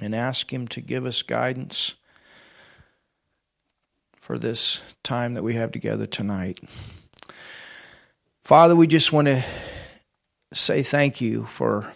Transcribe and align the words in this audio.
and 0.00 0.14
ask 0.14 0.52
Him 0.52 0.66
to 0.68 0.80
give 0.80 1.06
us 1.06 1.22
guidance 1.22 1.94
for 4.16 4.38
this 4.38 4.80
time 5.02 5.34
that 5.34 5.42
we 5.42 5.54
have 5.54 5.72
together 5.72 6.06
tonight. 6.06 6.60
Father, 8.42 8.74
we 8.74 8.86
just 8.86 9.12
want 9.12 9.26
to 9.26 9.44
say 10.52 10.82
thank 10.82 11.20
you 11.20 11.44
for 11.44 11.92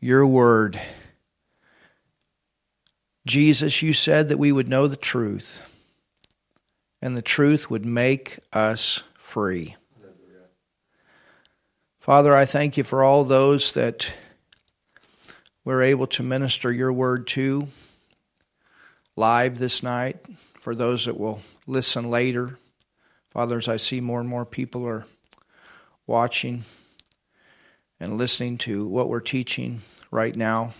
your 0.00 0.26
word. 0.26 0.80
Jesus, 3.26 3.82
you 3.82 3.92
said 3.92 4.28
that 4.28 4.38
we 4.38 4.50
would 4.50 4.68
know 4.68 4.88
the 4.88 4.96
truth, 4.96 5.80
and 7.00 7.16
the 7.16 7.22
truth 7.22 7.70
would 7.70 7.86
make 7.86 8.38
us 8.52 9.02
free. 9.14 9.76
Father, 12.00 12.34
I 12.34 12.44
thank 12.46 12.76
you 12.76 12.82
for 12.82 13.04
all 13.04 13.22
those 13.22 13.72
that 13.74 14.12
we're 15.64 15.82
able 15.82 16.06
to 16.08 16.22
minister 16.22 16.72
your 16.72 16.92
word 16.92 17.26
to 17.28 17.68
live 19.16 19.58
this 19.58 19.82
night, 19.82 20.24
for 20.54 20.74
those 20.74 21.04
that 21.04 21.18
will 21.18 21.40
listen 21.66 22.10
later. 22.10 22.58
Father, 23.30 23.56
as 23.56 23.68
I 23.68 23.76
see 23.76 24.00
more 24.00 24.20
and 24.20 24.28
more 24.28 24.44
people 24.44 24.86
are 24.86 25.04
watching 26.06 26.64
and 28.00 28.18
listening 28.18 28.58
to 28.58 28.86
what 28.86 29.08
we're 29.08 29.20
teaching 29.20 29.80
right 30.10 30.34
now 30.34 30.72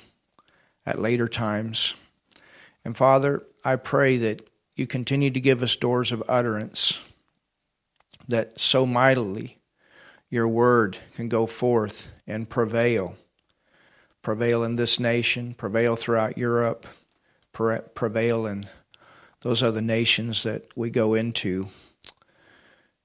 at 0.85 0.99
later 0.99 1.29
times. 1.29 1.95
And 2.85 2.97
Father, 2.97 3.43
I 3.65 3.77
pray 3.77 4.17
that 4.19 4.49
you 4.75 4.87
continue 4.87 5.31
to 5.31 5.41
give 5.41 5.63
us 5.63 5.77
doors 5.77 6.11
of 6.11 6.25
utterance 6.29 6.99
that 8.29 8.61
so 8.61 8.87
mightily 8.87 9.59
your 10.31 10.49
word 10.49 10.97
can 11.15 11.29
go 11.29 11.47
forth 11.47 12.11
and 12.27 12.49
prevail. 12.49 13.15
Prevail 14.23 14.63
in 14.65 14.77
this 14.77 15.01
nation, 15.01 15.55
prevail 15.55 15.97
throughout 15.97 16.39
Europe, 16.39 16.87
prevail 17.53 18.47
in 18.47 18.65
those 19.43 19.63
other 19.63 19.81
nations 19.81 20.45
that 20.45 20.67
we 20.77 20.91
go 20.91 21.15
into 21.15 21.67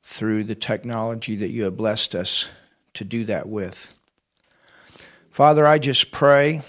through 0.03 0.43
the 0.43 0.55
technology 0.55 1.35
that 1.35 1.49
you 1.49 1.63
have 1.63 1.75
blessed 1.75 2.15
us 2.15 2.47
to 2.93 3.03
do 3.03 3.25
that 3.25 3.49
with. 3.49 3.93
Father, 5.29 5.67
I 5.67 5.79
just 5.79 6.11
pray 6.11 6.61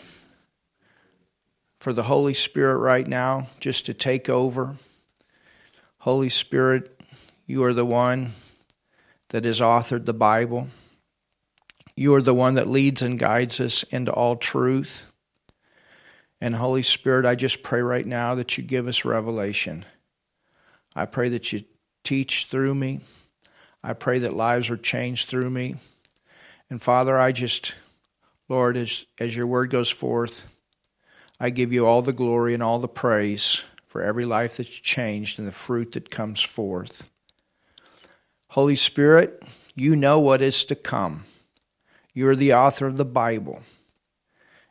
for 1.78 1.92
the 1.92 2.03
Holy 2.03 2.34
Spirit 2.34 2.78
right 2.78 3.06
now 3.06 3.47
just 3.61 3.86
to 3.86 3.95
take 3.95 4.28
over. 4.28 4.77
Holy 5.98 6.28
Spirit, 6.28 7.01
you 7.47 7.62
are 7.64 7.73
the 7.73 7.84
one 7.84 8.30
that 9.28 9.45
has 9.45 9.61
authored 9.61 10.05
the 10.06 10.14
Bible. 10.14 10.67
You 11.99 12.15
are 12.15 12.23
the 12.23 12.33
one 12.33 12.55
that 12.55 12.69
leads 12.69 13.03
and 13.03 13.19
guides 13.19 13.59
us 13.59 13.83
into 13.83 14.13
all 14.13 14.37
truth. 14.37 15.11
And 16.41 16.55
Holy 16.55 16.83
Spirit, 16.83 17.27
I 17.27 17.35
just 17.35 17.65
pray 17.65 17.83
right 17.83 18.07
now 18.07 18.37
that 18.37 18.57
you 18.57 18.63
give 18.63 18.87
us 18.87 19.05
revelation. 19.05 19.85
I 20.95 21.07
pray 21.07 21.29
that 21.31 21.53
you 21.53 21.65
teach 22.05 22.45
through 22.45 22.77
me. 22.77 23.01
I 23.83 23.95
pray 23.95 24.21
that 24.21 24.33
lives 24.33 24.71
are 24.71 24.77
changed 24.77 25.29
through 25.29 25.51
me. 25.51 25.75
And 26.71 26.81
Father, 26.81 27.19
I 27.19 27.33
just, 27.33 27.75
Lord, 28.49 28.77
as, 28.77 29.05
as 29.19 29.37
your 29.37 29.49
word 29.49 29.71
goes 29.71 29.91
forth, 29.91 30.57
I 31.41 31.51
give 31.51 31.73
you 31.73 31.85
all 31.85 32.03
the 32.03 32.13
glory 32.13 32.55
and 32.55 32.63
all 32.63 32.79
the 32.79 32.87
praise 32.87 33.61
for 33.89 34.03
every 34.03 34.25
life 34.25 34.59
that's 34.59 34.71
changed 34.71 35.41
and 35.41 35.49
the 35.49 35.53
fruit 35.53 35.91
that 35.93 36.11
comes 36.11 36.43
forth. 36.43 37.11
Holy 38.51 38.77
Spirit, 38.77 39.43
you 39.75 39.97
know 39.97 40.21
what 40.21 40.41
is 40.41 40.65
to 40.67 40.77
come. 40.77 41.25
You 42.19 42.27
are 42.27 42.34
the 42.34 42.55
author 42.55 42.84
of 42.84 42.97
the 42.97 43.05
Bible. 43.05 43.62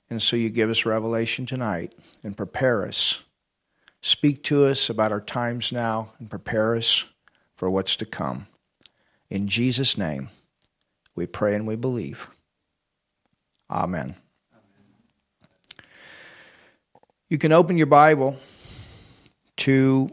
And 0.10 0.22
so 0.22 0.36
you 0.36 0.50
give 0.50 0.70
us 0.70 0.86
revelation 0.86 1.46
tonight 1.46 1.96
and 2.22 2.36
prepare 2.36 2.86
us. 2.86 3.24
Speak 4.02 4.44
to 4.44 4.66
us 4.66 4.90
about 4.90 5.14
our 5.14 5.22
times 5.22 5.72
now 5.72 6.10
and 6.20 6.30
prepare 6.30 6.76
us 6.76 7.06
for 7.56 7.70
what's 7.70 7.96
to 7.96 8.06
come. 8.06 8.48
In 9.30 9.48
Jesus' 9.48 9.98
name, 9.98 10.28
we 11.16 11.26
pray 11.26 11.56
and 11.56 11.66
we 11.66 11.78
believe. 11.78 12.28
Amen. 13.72 14.16
You 17.30 17.38
can 17.38 17.54
open 17.54 17.78
your 17.78 17.88
Bible 17.88 18.36
to 19.56 20.10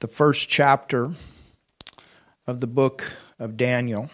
the 0.00 0.06
first 0.06 0.50
chapter 0.50 1.12
of 2.46 2.60
the 2.60 2.66
book 2.66 3.10
of 3.38 3.56
Daniel. 3.56 4.10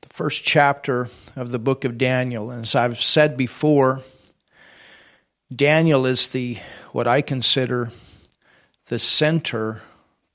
first 0.11 0.43
chapter 0.43 1.07
of 1.35 1.51
the 1.51 1.59
book 1.59 1.85
of 1.85 1.97
Daniel. 1.97 2.51
And 2.51 2.63
as 2.63 2.75
I've 2.75 3.01
said 3.01 3.37
before, 3.37 4.01
Daniel 5.53 6.05
is 6.05 6.29
the 6.29 6.57
what 6.91 7.07
I 7.07 7.21
consider 7.21 7.89
the 8.87 8.99
center 8.99 9.81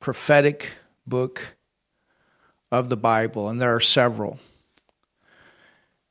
prophetic 0.01 0.73
book 1.07 1.57
of 2.73 2.89
the 2.89 2.97
Bible, 2.97 3.49
and 3.49 3.61
there 3.61 3.75
are 3.75 3.81
several. 3.81 4.39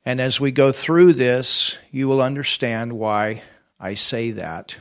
And 0.06 0.22
as 0.22 0.40
we 0.40 0.52
go 0.52 0.72
through 0.72 1.14
this, 1.14 1.78
you 1.92 2.08
will 2.08 2.22
understand 2.22 2.94
why 2.94 3.42
I 3.80 3.96
say 3.96 4.32
that. 4.32 4.78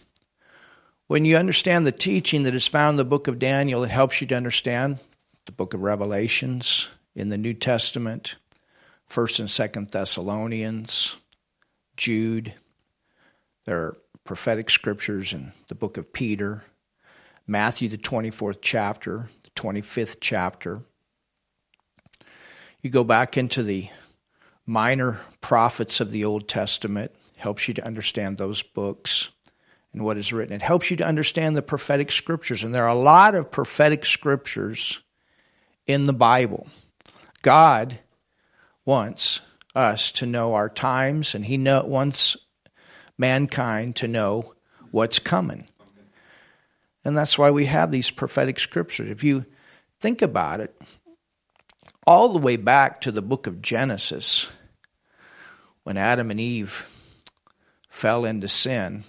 When 1.07 1.25
you 1.25 1.37
understand 1.37 1.87
the 1.87 1.93
teaching 1.93 2.43
that 2.43 2.55
is 2.55 2.67
found 2.67 2.95
in 2.95 2.99
the 2.99 3.05
book 3.05 3.29
of 3.29 3.39
Daniel, 3.39 3.83
it 3.85 3.91
helps 3.91 4.21
you 4.21 4.27
to 4.27 4.37
understand 4.37 4.99
the 5.47 5.53
book 5.53 5.73
of 5.73 5.81
Revelations 5.81 6.89
in 7.15 7.29
the 7.29 7.39
New 7.39 7.55
Testament, 7.55 8.37
1st 9.11 9.39
and 9.41 9.49
2nd 9.49 9.91
Thessalonians, 9.91 11.17
Jude. 11.97 12.55
There 13.65 13.79
are 13.79 13.97
prophetic 14.25 14.71
scriptures 14.71 15.33
in 15.33 15.53
the 15.69 15.75
book 15.75 15.97
of 15.97 16.13
Peter, 16.13 16.65
Matthew, 17.47 17.89
the 17.89 17.99
24th 17.99 18.59
chapter, 18.63 19.29
the 19.43 19.51
25th 19.51 20.17
chapter. 20.21 20.83
You 22.81 22.91
go 22.91 23.05
back 23.05 23.37
into 23.37 23.63
the 23.63 23.89
minor 24.67 25.21
prophets 25.41 26.01
of 26.01 26.11
the 26.11 26.25
Old 26.25 26.49
Testament, 26.49 27.13
helps 27.37 27.69
you 27.69 27.75
to 27.75 27.87
understand 27.87 28.37
those 28.37 28.63
books 28.63 29.31
and 29.93 30.03
what 30.03 30.17
is 30.17 30.33
written. 30.33 30.55
It 30.55 30.63
helps 30.63 30.91
you 30.91 30.97
to 30.99 31.07
understand 31.07 31.57
the 31.57 31.63
prophetic 31.63 32.11
scriptures. 32.11 32.65
And 32.65 32.75
there 32.75 32.85
are 32.85 32.89
a 32.89 32.95
lot 32.95 33.35
of 33.35 33.51
prophetic 33.51 34.05
scriptures 34.05 35.01
in 35.87 36.05
the 36.05 36.13
Bible. 36.13 36.67
God 37.43 37.99
wants 38.85 39.41
us 39.75 40.13
to 40.13 40.27
know 40.27 40.55
our 40.55 40.69
times, 40.69 41.35
and 41.35 41.45
He 41.45 41.57
know, 41.57 41.85
wants 41.85 42.37
mankind 43.19 43.97
to 43.97 44.09
know 44.09 44.55
what's 44.91 45.19
coming. 45.19 45.67
And 47.05 47.17
that's 47.17 47.39
why 47.39 47.51
we 47.51 47.67
have 47.67 47.91
these 47.91 48.11
prophetic 48.11 48.59
scriptures. 48.59 49.11
If 49.11 49.25
you 49.25 49.45
think 50.01 50.23
about 50.23 50.61
it, 50.61 50.77
all 52.07 52.29
the 52.29 52.39
way 52.39 52.57
back 52.57 53.01
to 53.03 53.13
the 53.13 53.23
book 53.23 53.47
of 53.47 53.63
Genesis, 53.63 54.51
when 55.83 55.97
Adam 55.97 56.31
and 56.31 56.41
Eve 56.41 56.89
fell 57.89 58.25
into 58.25 58.49
sin 58.49 59.05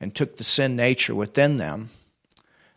and 0.00 0.14
took 0.14 0.36
the 0.36 0.44
sin 0.44 0.76
nature 0.76 1.14
within 1.14 1.56
them, 1.56 1.90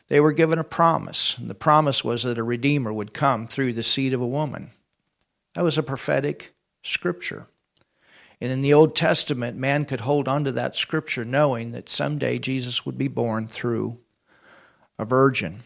they 0.07 0.19
were 0.19 0.33
given 0.33 0.59
a 0.59 0.63
promise. 0.63 1.37
And 1.37 1.49
the 1.49 1.55
promise 1.55 2.03
was 2.03 2.23
that 2.23 2.37
a 2.37 2.43
Redeemer 2.43 2.93
would 2.93 3.13
come 3.13 3.47
through 3.47 3.73
the 3.73 3.83
seed 3.83 4.13
of 4.13 4.21
a 4.21 4.27
woman. 4.27 4.69
That 5.55 5.63
was 5.63 5.77
a 5.77 5.83
prophetic 5.83 6.53
scripture. 6.83 7.47
And 8.41 8.51
in 8.51 8.61
the 8.61 8.73
Old 8.73 8.95
Testament, 8.95 9.57
man 9.57 9.85
could 9.85 10.01
hold 10.01 10.27
on 10.27 10.43
to 10.43 10.51
that 10.53 10.75
scripture 10.75 11.23
knowing 11.23 11.71
that 11.71 11.89
someday 11.89 12.37
Jesus 12.37 12.85
would 12.85 12.97
be 12.97 13.07
born 13.07 13.47
through 13.47 13.97
a 14.99 15.05
virgin. 15.05 15.61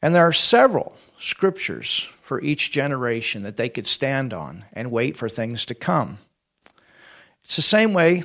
And 0.00 0.14
there 0.14 0.26
are 0.26 0.32
several 0.32 0.96
scriptures 1.18 2.08
for 2.22 2.40
each 2.40 2.70
generation 2.70 3.42
that 3.42 3.56
they 3.56 3.68
could 3.68 3.86
stand 3.86 4.32
on 4.32 4.64
and 4.72 4.92
wait 4.92 5.16
for 5.16 5.28
things 5.28 5.64
to 5.66 5.74
come. 5.74 6.18
It's 7.42 7.56
the 7.56 7.62
same 7.62 7.92
way 7.92 8.22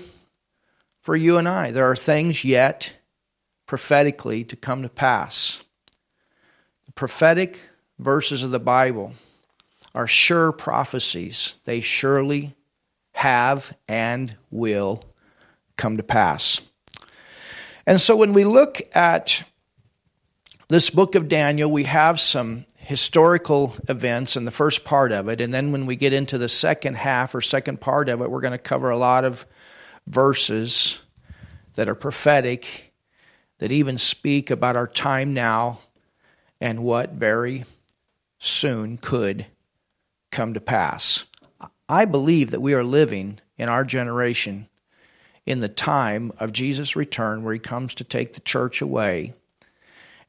for 1.01 1.15
you 1.15 1.37
and 1.37 1.47
I. 1.47 1.71
There 1.71 1.89
are 1.89 1.95
things 1.95 2.45
yet 2.45 2.93
prophetically 3.65 4.43
to 4.43 4.55
come 4.55 4.83
to 4.83 4.89
pass. 4.89 5.63
The 6.85 6.91
prophetic 6.91 7.59
verses 7.97 8.43
of 8.43 8.51
the 8.51 8.59
Bible 8.59 9.13
are 9.95 10.07
sure 10.07 10.51
prophecies. 10.51 11.55
They 11.65 11.81
surely 11.81 12.55
have 13.13 13.75
and 13.87 14.35
will 14.49 15.03
come 15.77 15.97
to 15.97 16.03
pass. 16.03 16.61
And 17.85 17.99
so 17.99 18.15
when 18.15 18.33
we 18.33 18.43
look 18.43 18.81
at 18.95 19.43
this 20.69 20.89
book 20.89 21.15
of 21.15 21.27
Daniel, 21.27 21.69
we 21.69 21.83
have 21.83 22.19
some 22.19 22.65
historical 22.77 23.75
events 23.87 24.35
in 24.35 24.45
the 24.45 24.51
first 24.51 24.83
part 24.83 25.11
of 25.11 25.29
it. 25.29 25.41
And 25.41 25.53
then 25.53 25.71
when 25.71 25.85
we 25.85 25.95
get 25.95 26.13
into 26.13 26.37
the 26.37 26.49
second 26.49 26.95
half 26.95 27.35
or 27.35 27.41
second 27.41 27.79
part 27.79 28.09
of 28.09 28.21
it, 28.21 28.31
we're 28.31 28.41
going 28.41 28.51
to 28.51 28.57
cover 28.57 28.89
a 28.89 28.97
lot 28.97 29.23
of 29.23 29.45
verses 30.07 30.99
that 31.75 31.87
are 31.87 31.95
prophetic, 31.95 32.93
that 33.59 33.71
even 33.71 33.97
speak 33.97 34.49
about 34.49 34.75
our 34.75 34.87
time 34.87 35.33
now 35.33 35.79
and 36.59 36.83
what 36.83 37.11
very 37.11 37.63
soon 38.39 38.97
could 38.97 39.45
come 40.33 40.55
to 40.55 40.61
pass. 40.61 41.23
I 41.87 42.05
believe 42.05 42.51
that 42.51 42.61
we 42.61 42.73
are 42.73 42.83
living 42.83 43.39
in 43.57 43.69
our 43.69 43.83
generation 43.83 44.67
in 45.45 45.59
the 45.59 45.69
time 45.69 46.31
of 46.39 46.51
Jesus' 46.51 46.95
return 46.95 47.43
where 47.43 47.53
he 47.53 47.59
comes 47.59 47.95
to 47.95 48.03
take 48.03 48.33
the 48.33 48.41
church 48.41 48.81
away. 48.81 49.33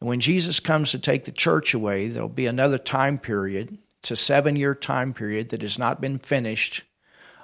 And 0.01 0.09
when 0.09 0.21
Jesus 0.21 0.61
comes 0.61 0.91
to 0.91 0.99
take 0.99 1.25
the 1.25 1.33
church 1.33 1.75
away, 1.75 2.09
there'll 2.09 2.29
be 2.29 2.47
another 2.47 2.79
time 2.79 3.19
period. 3.19 3.79
It's 4.01 4.11
a 4.11 4.17
seven 4.17 4.57
year 4.57 4.75
time 4.75 5.15
period 5.15 5.51
that 5.51 5.63
has 5.63 5.79
not 5.79 6.01
been 6.01 6.19
finished 6.19 6.83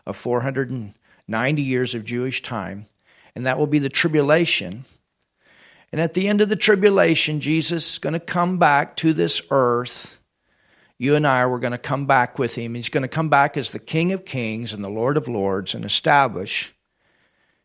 of 0.06 0.16
490 0.16 1.62
years 1.62 1.94
of 1.94 2.04
Jewish 2.04 2.42
time. 2.42 2.86
And 3.34 3.46
that 3.46 3.58
will 3.58 3.66
be 3.66 3.78
the 3.78 3.88
tribulation. 3.88 4.84
And 5.92 6.00
at 6.00 6.14
the 6.14 6.28
end 6.28 6.40
of 6.40 6.48
the 6.48 6.56
tribulation, 6.56 7.40
Jesus 7.40 7.94
is 7.94 7.98
going 7.98 8.12
to 8.12 8.20
come 8.20 8.58
back 8.58 8.96
to 8.96 9.12
this 9.12 9.40
earth. 9.50 10.19
You 11.00 11.14
and 11.16 11.26
I 11.26 11.44
are 11.44 11.58
going 11.58 11.72
to 11.72 11.78
come 11.78 12.04
back 12.04 12.38
with 12.38 12.54
him. 12.54 12.74
He's 12.74 12.90
going 12.90 13.04
to 13.04 13.08
come 13.08 13.30
back 13.30 13.56
as 13.56 13.70
the 13.70 13.78
King 13.78 14.12
of 14.12 14.26
Kings 14.26 14.74
and 14.74 14.84
the 14.84 14.90
Lord 14.90 15.16
of 15.16 15.28
Lords 15.28 15.74
and 15.74 15.82
establish 15.82 16.74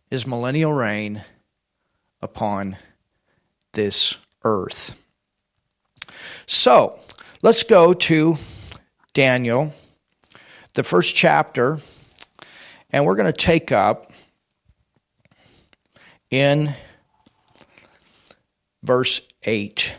his 0.10 0.26
millennial 0.26 0.72
reign 0.72 1.22
upon 2.22 2.78
this 3.74 4.16
earth. 4.46 5.06
So, 6.46 6.98
let's 7.44 7.64
go 7.64 7.92
to 7.92 8.38
Daniel, 9.14 9.74
the 10.74 10.84
first 10.84 11.14
chapter, 11.14 11.80
and 12.90 13.06
we're 13.06 13.18
going 13.18 13.26
to 13.26 13.34
take 13.34 13.70
up 13.74 14.14
in 16.32 16.74
verse 18.82 19.20
8. 19.44 19.94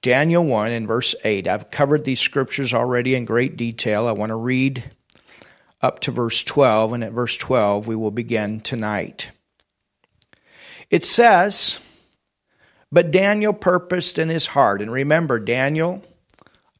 Daniel 0.00 0.44
1 0.44 0.70
and 0.70 0.86
verse 0.86 1.14
8. 1.24 1.48
I've 1.48 1.70
covered 1.70 2.04
these 2.04 2.20
scriptures 2.20 2.72
already 2.72 3.16
in 3.16 3.24
great 3.24 3.56
detail. 3.56 4.06
I 4.06 4.12
want 4.12 4.30
to 4.30 4.36
read 4.36 4.84
up 5.80 6.00
to 6.00 6.12
verse 6.12 6.44
12, 6.44 6.92
and 6.92 7.04
at 7.04 7.12
verse 7.12 7.36
12 7.36 7.86
we 7.86 7.96
will 7.96 8.12
begin 8.12 8.60
tonight. 8.60 9.30
It 10.88 11.04
says, 11.04 11.80
But 12.92 13.10
Daniel 13.10 13.52
purposed 13.52 14.18
in 14.18 14.28
his 14.28 14.46
heart, 14.46 14.80
and 14.80 14.92
remember, 14.92 15.40
Daniel, 15.40 16.04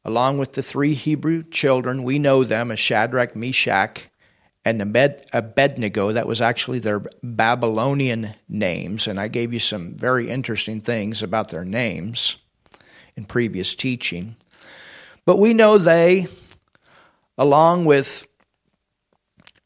along 0.05 0.39
with 0.39 0.53
the 0.53 0.63
three 0.63 0.95
Hebrew 0.95 1.43
children, 1.43 2.05
we 2.05 2.21
know 2.21 2.45
them 2.45 2.71
as 2.71 2.79
Shadrach, 2.79 3.35
Meshach, 3.35 4.09
and 4.65 4.81
Abednego. 4.81 6.13
That 6.13 6.29
was 6.29 6.41
actually 6.41 6.79
their 6.79 7.03
Babylonian 7.23 8.35
names, 8.49 9.09
and 9.09 9.19
I 9.19 9.27
gave 9.27 9.53
you 9.53 9.59
some 9.59 9.95
very 9.97 10.31
interesting 10.31 10.81
things 10.81 11.21
about 11.23 11.49
their 11.49 11.65
names 11.65 12.37
in 13.19 13.25
previous 13.25 13.75
teaching. 13.75 14.37
But 15.27 15.41
we 15.41 15.53
know 15.53 15.77
they, 15.77 16.29
along 17.37 17.85
with 17.85 18.25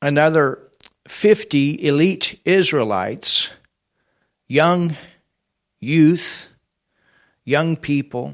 another 0.00 0.58
50 1.06 1.87
elite 1.87 2.40
Israelites, 2.46 3.50
young 4.49 4.96
youth, 5.81 6.56
young 7.44 7.76
people. 7.76 8.32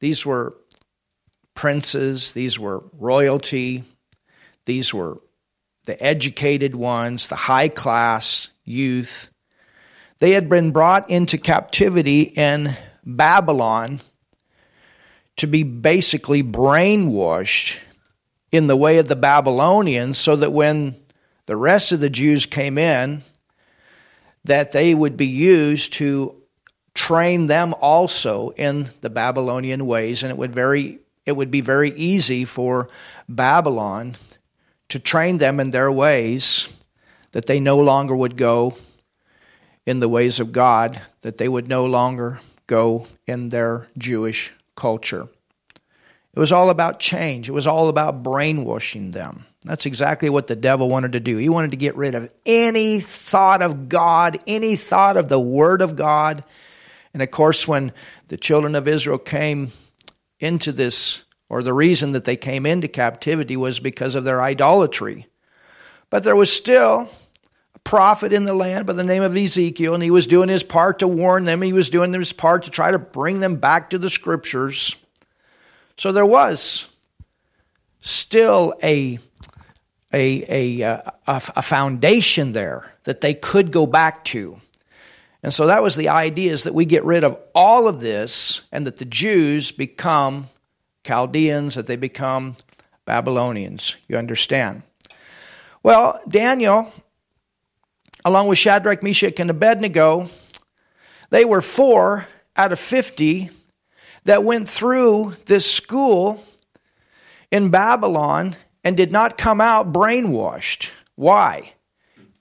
These 0.00 0.26
were 0.26 0.54
princes, 1.54 2.34
these 2.34 2.58
were 2.58 2.84
royalty, 2.92 3.82
these 4.66 4.92
were 4.92 5.22
the 5.86 6.00
educated 6.04 6.74
ones, 6.74 7.28
the 7.28 7.36
high 7.36 7.68
class 7.68 8.50
youth. 8.62 9.30
They 10.18 10.32
had 10.32 10.50
been 10.50 10.70
brought 10.70 11.08
into 11.08 11.38
captivity 11.38 12.20
in 12.22 12.76
Babylon 13.06 14.00
to 15.36 15.46
be 15.46 15.62
basically 15.62 16.42
brainwashed 16.42 17.82
in 18.52 18.66
the 18.66 18.76
way 18.76 18.98
of 18.98 19.08
the 19.08 19.16
Babylonians 19.16 20.18
so 20.18 20.36
that 20.36 20.52
when 20.52 20.94
the 21.46 21.56
rest 21.56 21.92
of 21.92 22.00
the 22.00 22.10
Jews 22.10 22.46
came 22.46 22.78
in, 22.78 23.22
that 24.44 24.72
they 24.72 24.94
would 24.94 25.16
be 25.16 25.26
used 25.26 25.94
to 25.94 26.40
train 26.94 27.46
them 27.46 27.74
also 27.80 28.50
in 28.50 28.88
the 29.00 29.10
Babylonian 29.10 29.86
ways, 29.86 30.22
and 30.22 30.30
it 30.30 30.36
would 30.36 30.54
very 30.54 31.00
it 31.26 31.32
would 31.32 31.50
be 31.50 31.62
very 31.62 31.90
easy 31.92 32.44
for 32.44 32.90
Babylon 33.28 34.14
to 34.90 34.98
train 34.98 35.38
them 35.38 35.58
in 35.58 35.70
their 35.70 35.90
ways, 35.90 36.68
that 37.32 37.46
they 37.46 37.58
no 37.58 37.80
longer 37.80 38.14
would 38.14 38.36
go 38.36 38.74
in 39.86 40.00
the 40.00 40.08
ways 40.08 40.38
of 40.38 40.52
God, 40.52 41.00
that 41.22 41.38
they 41.38 41.48
would 41.48 41.66
no 41.66 41.86
longer 41.86 42.40
go 42.66 43.06
in 43.26 43.48
their 43.48 43.86
Jewish 43.96 44.52
culture. 44.76 45.28
It 46.34 46.40
was 46.40 46.50
all 46.50 46.70
about 46.70 46.98
change. 46.98 47.48
It 47.48 47.52
was 47.52 47.66
all 47.66 47.88
about 47.88 48.24
brainwashing 48.24 49.12
them. 49.12 49.44
That's 49.64 49.86
exactly 49.86 50.28
what 50.28 50.48
the 50.48 50.56
devil 50.56 50.88
wanted 50.88 51.12
to 51.12 51.20
do. 51.20 51.36
He 51.36 51.48
wanted 51.48 51.70
to 51.70 51.76
get 51.76 51.96
rid 51.96 52.16
of 52.16 52.28
any 52.44 53.00
thought 53.00 53.62
of 53.62 53.88
God, 53.88 54.38
any 54.46 54.74
thought 54.74 55.16
of 55.16 55.28
the 55.28 55.38
Word 55.38 55.80
of 55.80 55.94
God. 55.94 56.42
And 57.12 57.22
of 57.22 57.30
course, 57.30 57.68
when 57.68 57.92
the 58.28 58.36
children 58.36 58.74
of 58.74 58.88
Israel 58.88 59.18
came 59.18 59.68
into 60.40 60.72
this, 60.72 61.24
or 61.48 61.62
the 61.62 61.72
reason 61.72 62.12
that 62.12 62.24
they 62.24 62.36
came 62.36 62.66
into 62.66 62.88
captivity 62.88 63.56
was 63.56 63.78
because 63.78 64.16
of 64.16 64.24
their 64.24 64.42
idolatry. 64.42 65.28
But 66.10 66.24
there 66.24 66.36
was 66.36 66.52
still 66.52 67.08
prophet 67.84 68.32
in 68.32 68.44
the 68.44 68.54
land 68.54 68.86
by 68.86 68.94
the 68.94 69.04
name 69.04 69.22
of 69.22 69.36
Ezekiel, 69.36 69.94
and 69.94 70.02
he 70.02 70.10
was 70.10 70.26
doing 70.26 70.48
his 70.48 70.62
part 70.62 70.98
to 71.00 71.08
warn 71.08 71.44
them. 71.44 71.62
He 71.62 71.72
was 71.72 71.90
doing 71.90 72.12
his 72.12 72.32
part 72.32 72.64
to 72.64 72.70
try 72.70 72.90
to 72.90 72.98
bring 72.98 73.40
them 73.40 73.56
back 73.56 73.90
to 73.90 73.98
the 73.98 74.10
scriptures. 74.10 74.96
So 75.96 76.10
there 76.10 76.26
was 76.26 76.90
still 77.98 78.74
a, 78.82 79.18
a, 80.12 80.82
a, 80.82 81.02
a, 81.26 81.62
foundation 81.62 82.52
there 82.52 82.92
that 83.04 83.20
they 83.20 83.34
could 83.34 83.70
go 83.70 83.86
back 83.86 84.24
to. 84.24 84.58
And 85.42 85.52
so 85.52 85.66
that 85.66 85.82
was 85.82 85.94
the 85.94 86.08
idea 86.08 86.52
is 86.52 86.64
that 86.64 86.74
we 86.74 86.84
get 86.84 87.04
rid 87.04 87.24
of 87.24 87.38
all 87.54 87.86
of 87.86 88.00
this 88.00 88.62
and 88.72 88.86
that 88.86 88.96
the 88.96 89.04
Jews 89.04 89.72
become 89.72 90.46
Chaldeans, 91.04 91.74
that 91.74 91.86
they 91.86 91.96
become 91.96 92.56
Babylonians. 93.04 93.96
You 94.08 94.16
understand? 94.16 94.82
Well, 95.82 96.18
Daniel, 96.26 96.90
along 98.24 98.48
with 98.48 98.58
Shadrach, 98.58 99.02
Meshach, 99.02 99.38
and 99.38 99.50
Abednego, 99.50 100.28
they 101.30 101.44
were 101.44 101.62
four 101.62 102.26
out 102.56 102.72
of 102.72 102.78
50 102.78 103.50
that 104.24 104.44
went 104.44 104.68
through 104.68 105.34
this 105.46 105.70
school 105.70 106.42
in 107.50 107.70
Babylon 107.70 108.56
and 108.82 108.96
did 108.96 109.12
not 109.12 109.38
come 109.38 109.60
out 109.60 109.92
brainwashed. 109.92 110.90
Why? 111.14 111.72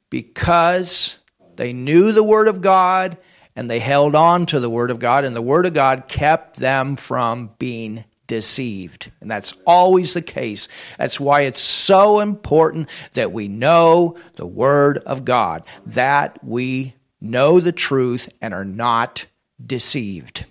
Because 0.10 1.18
they 1.56 1.74
knew 1.74 2.12
the 2.12 2.24
Word 2.24 2.48
of 2.48 2.62
God 2.62 3.18
and 3.56 3.70
they 3.70 3.80
held 3.80 4.16
on 4.16 4.46
to 4.48 4.60
the 4.60 4.70
Word 4.70 4.90
of 4.90 4.98
God, 4.98 5.26
and 5.26 5.36
the 5.36 5.42
Word 5.42 5.68
of 5.68 5.74
God 5.74 6.08
kept 6.08 6.58
them 6.58 6.96
from 6.96 7.52
being 7.60 8.04
deceived. 8.28 9.12
And 9.22 9.30
that's 9.30 9.54
always 9.66 10.14
the 10.14 10.22
case. 10.22 10.68
That's 10.98 11.20
why 11.20 11.42
it's 11.42 11.62
so 11.62 12.20
important 12.20 12.90
that 13.14 13.32
we 13.32 13.48
know 13.48 14.18
the 14.36 14.48
Word 14.48 14.98
of 15.00 15.26
God, 15.26 15.64
that 15.88 16.40
we 16.44 16.96
know 17.20 17.60
the 17.60 17.72
truth 17.72 18.30
and 18.42 18.54
are 18.54 18.66
not 18.66 19.26
deceived. 19.64 20.46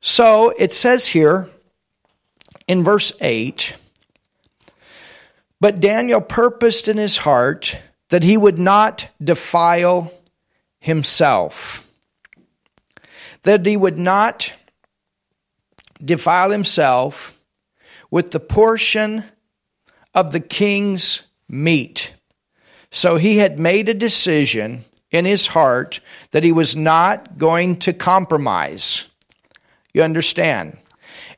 So 0.00 0.52
it 0.58 0.72
says 0.72 1.06
here 1.06 1.48
in 2.66 2.82
verse 2.82 3.12
8 3.20 3.76
But 5.60 5.80
Daniel 5.80 6.20
purposed 6.20 6.88
in 6.88 6.96
his 6.96 7.18
heart 7.18 7.78
that 8.08 8.24
he 8.24 8.36
would 8.36 8.58
not 8.58 9.08
defile 9.22 10.12
himself, 10.80 11.90
that 13.42 13.64
he 13.64 13.76
would 13.76 13.98
not 13.98 14.52
defile 16.04 16.50
himself 16.50 17.38
with 18.10 18.30
the 18.30 18.40
portion 18.40 19.24
of 20.14 20.32
the 20.32 20.40
king's 20.40 21.22
meat. 21.48 22.14
So 22.90 23.16
he 23.16 23.38
had 23.38 23.58
made 23.58 23.88
a 23.88 23.94
decision 23.94 24.84
in 25.10 25.24
his 25.24 25.46
heart 25.48 26.00
that 26.30 26.44
he 26.44 26.52
was 26.52 26.76
not 26.76 27.38
going 27.38 27.76
to 27.80 27.92
compromise. 27.92 29.06
You 29.94 30.02
understand? 30.02 30.78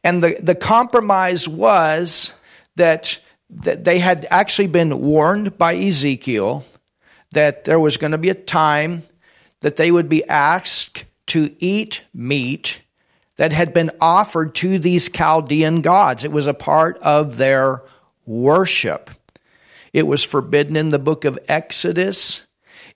And 0.02 0.22
the, 0.22 0.36
the 0.40 0.54
compromise 0.54 1.48
was 1.48 2.34
that, 2.76 3.18
that 3.50 3.84
they 3.84 3.98
had 3.98 4.26
actually 4.30 4.68
been 4.68 5.00
warned 5.00 5.56
by 5.58 5.74
Ezekiel 5.74 6.64
that 7.32 7.64
there 7.64 7.80
was 7.80 7.96
going 7.96 8.12
to 8.12 8.18
be 8.18 8.30
a 8.30 8.34
time 8.34 9.02
that 9.60 9.76
they 9.76 9.90
would 9.90 10.08
be 10.08 10.24
asked 10.24 11.04
to 11.26 11.54
eat 11.58 12.04
meat 12.12 12.80
that 13.36 13.52
had 13.52 13.72
been 13.72 13.90
offered 14.00 14.54
to 14.56 14.78
these 14.78 15.08
Chaldean 15.08 15.80
gods. 15.80 16.24
It 16.24 16.32
was 16.32 16.46
a 16.46 16.54
part 16.54 16.98
of 16.98 17.36
their 17.36 17.82
worship. 18.26 19.10
It 19.92 20.06
was 20.06 20.24
forbidden 20.24 20.76
in 20.76 20.88
the 20.88 20.98
book 20.98 21.24
of 21.24 21.38
Exodus. 21.48 22.46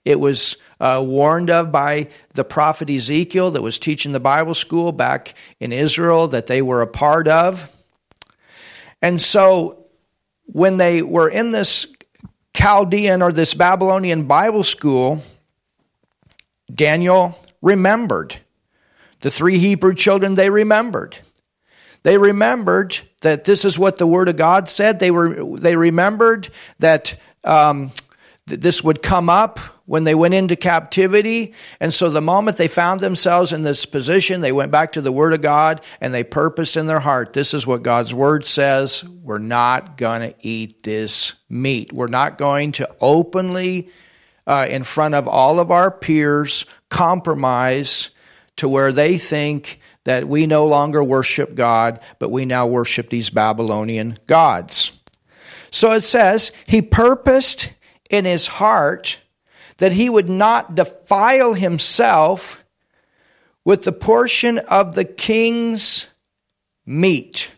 It 0.05 0.19
was 0.19 0.57
uh, 0.79 1.03
warned 1.05 1.49
of 1.49 1.71
by 1.71 2.09
the 2.33 2.43
prophet 2.43 2.89
Ezekiel 2.89 3.51
that 3.51 3.61
was 3.61 3.79
teaching 3.79 4.11
the 4.11 4.19
Bible 4.19 4.53
school 4.53 4.91
back 4.91 5.33
in 5.59 5.73
Israel 5.73 6.27
that 6.29 6.47
they 6.47 6.61
were 6.61 6.81
a 6.81 6.87
part 6.87 7.27
of. 7.27 7.75
And 9.01 9.21
so 9.21 9.85
when 10.45 10.77
they 10.77 11.01
were 11.01 11.29
in 11.29 11.51
this 11.51 11.87
Chaldean 12.53 13.21
or 13.21 13.31
this 13.31 13.53
Babylonian 13.53 14.25
Bible 14.25 14.63
school, 14.63 15.21
Daniel 16.73 17.37
remembered. 17.61 18.37
The 19.21 19.31
three 19.31 19.59
Hebrew 19.59 19.93
children, 19.93 20.35
they 20.35 20.49
remembered. 20.49 21.17
They 22.03 22.17
remembered 22.17 22.99
that 23.21 23.43
this 23.43 23.65
is 23.65 23.77
what 23.77 23.97
the 23.97 24.07
Word 24.07 24.29
of 24.29 24.37
God 24.37 24.69
said. 24.69 24.99
They, 24.99 25.11
were, 25.11 25.57
they 25.59 25.75
remembered 25.75 26.49
that, 26.79 27.15
um, 27.43 27.91
this 28.57 28.83
would 28.83 29.01
come 29.01 29.29
up 29.29 29.59
when 29.85 30.03
they 30.03 30.15
went 30.15 30.33
into 30.33 30.55
captivity. 30.55 31.53
And 31.79 31.93
so 31.93 32.09
the 32.09 32.21
moment 32.21 32.57
they 32.57 32.67
found 32.67 32.99
themselves 32.99 33.53
in 33.53 33.63
this 33.63 33.85
position, 33.85 34.41
they 34.41 34.51
went 34.51 34.71
back 34.71 34.93
to 34.93 35.01
the 35.01 35.11
Word 35.11 35.33
of 35.33 35.41
God 35.41 35.81
and 36.01 36.13
they 36.13 36.23
purposed 36.23 36.77
in 36.77 36.85
their 36.85 36.99
heart 36.99 37.33
this 37.33 37.53
is 37.53 37.65
what 37.65 37.83
God's 37.83 38.13
Word 38.13 38.45
says. 38.45 39.03
We're 39.03 39.39
not 39.39 39.97
going 39.97 40.21
to 40.21 40.35
eat 40.41 40.83
this 40.83 41.33
meat. 41.49 41.91
We're 41.93 42.07
not 42.07 42.37
going 42.37 42.73
to 42.73 42.89
openly, 43.01 43.89
uh, 44.47 44.67
in 44.69 44.83
front 44.83 45.15
of 45.15 45.27
all 45.27 45.59
of 45.59 45.71
our 45.71 45.91
peers, 45.91 46.65
compromise 46.89 48.11
to 48.59 48.67
where 48.67 48.91
they 48.91 49.17
think 49.17 49.79
that 50.03 50.27
we 50.27 50.45
no 50.45 50.65
longer 50.65 51.01
worship 51.01 51.55
God, 51.55 52.01
but 52.19 52.29
we 52.29 52.43
now 52.43 52.67
worship 52.67 53.09
these 53.09 53.29
Babylonian 53.29 54.17
gods. 54.27 54.99
So 55.71 55.93
it 55.93 56.01
says, 56.01 56.51
He 56.67 56.81
purposed 56.81 57.71
in 58.09 58.25
his 58.25 58.47
heart 58.47 59.21
that 59.77 59.93
he 59.93 60.09
would 60.09 60.27
not 60.27 60.75
defile 60.75 61.53
himself 61.53 62.65
with 63.63 63.83
the 63.83 63.93
portion 63.93 64.57
of 64.57 64.93
the 64.93 65.05
king's 65.05 66.07
meat, 66.85 67.55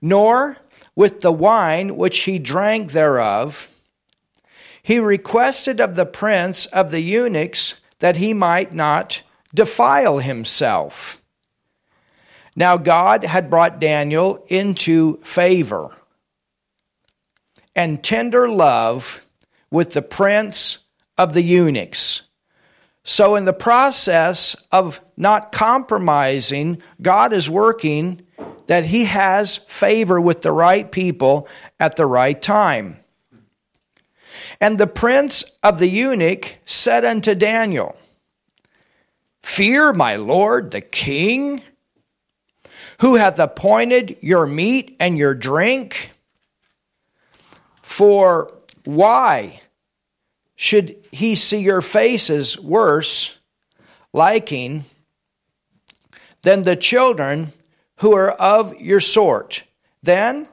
nor 0.00 0.58
with 0.94 1.22
the 1.22 1.32
wine 1.32 1.96
which 1.96 2.20
he 2.20 2.38
drank 2.38 2.92
thereof. 2.92 3.68
He 4.80 5.00
requested 5.00 5.80
of 5.80 5.96
the 5.96 6.06
prince 6.06 6.66
of 6.66 6.92
the 6.92 7.00
eunuchs 7.00 7.74
that 8.04 8.16
he 8.16 8.34
might 8.34 8.70
not 8.70 9.22
defile 9.54 10.18
himself. 10.18 11.22
Now, 12.54 12.76
God 12.76 13.24
had 13.24 13.48
brought 13.48 13.80
Daniel 13.80 14.44
into 14.48 15.16
favor 15.22 15.88
and 17.74 18.04
tender 18.04 18.46
love 18.46 19.26
with 19.70 19.94
the 19.94 20.02
prince 20.02 20.80
of 21.16 21.32
the 21.32 21.40
eunuchs. 21.40 22.20
So, 23.04 23.36
in 23.36 23.46
the 23.46 23.54
process 23.54 24.54
of 24.70 25.00
not 25.16 25.50
compromising, 25.50 26.82
God 27.00 27.32
is 27.32 27.48
working 27.48 28.20
that 28.66 28.84
he 28.84 29.04
has 29.04 29.56
favor 29.56 30.20
with 30.20 30.42
the 30.42 30.52
right 30.52 30.92
people 30.92 31.48
at 31.80 31.96
the 31.96 32.04
right 32.04 32.42
time. 32.42 32.98
And 34.64 34.78
the 34.78 34.86
prince 34.86 35.44
of 35.62 35.78
the 35.78 35.90
eunuch 35.90 36.56
said 36.64 37.04
unto 37.04 37.34
Daniel, 37.34 37.94
Fear 39.42 39.92
my 39.92 40.16
lord 40.16 40.70
the 40.70 40.80
king, 40.80 41.62
who 43.02 43.16
hath 43.16 43.38
appointed 43.38 44.16
your 44.22 44.46
meat 44.46 44.96
and 44.98 45.18
your 45.18 45.34
drink. 45.34 46.12
For 47.82 48.54
why 48.86 49.60
should 50.56 50.96
he 51.12 51.34
see 51.34 51.60
your 51.60 51.82
faces 51.82 52.58
worse, 52.58 53.36
liking, 54.14 54.84
than 56.40 56.62
the 56.62 56.74
children 56.74 57.48
who 57.96 58.14
are 58.14 58.30
of 58.32 58.80
your 58.80 59.00
sort? 59.00 59.64
Then 60.02 60.48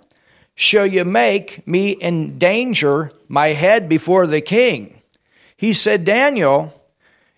shall 0.61 0.85
you 0.85 1.03
make 1.03 1.67
me 1.67 1.97
endanger 1.99 3.11
my 3.27 3.47
head 3.47 3.89
before 3.89 4.27
the 4.27 4.41
king. 4.41 5.01
He 5.57 5.73
said, 5.73 6.05
Daniel, 6.05 6.71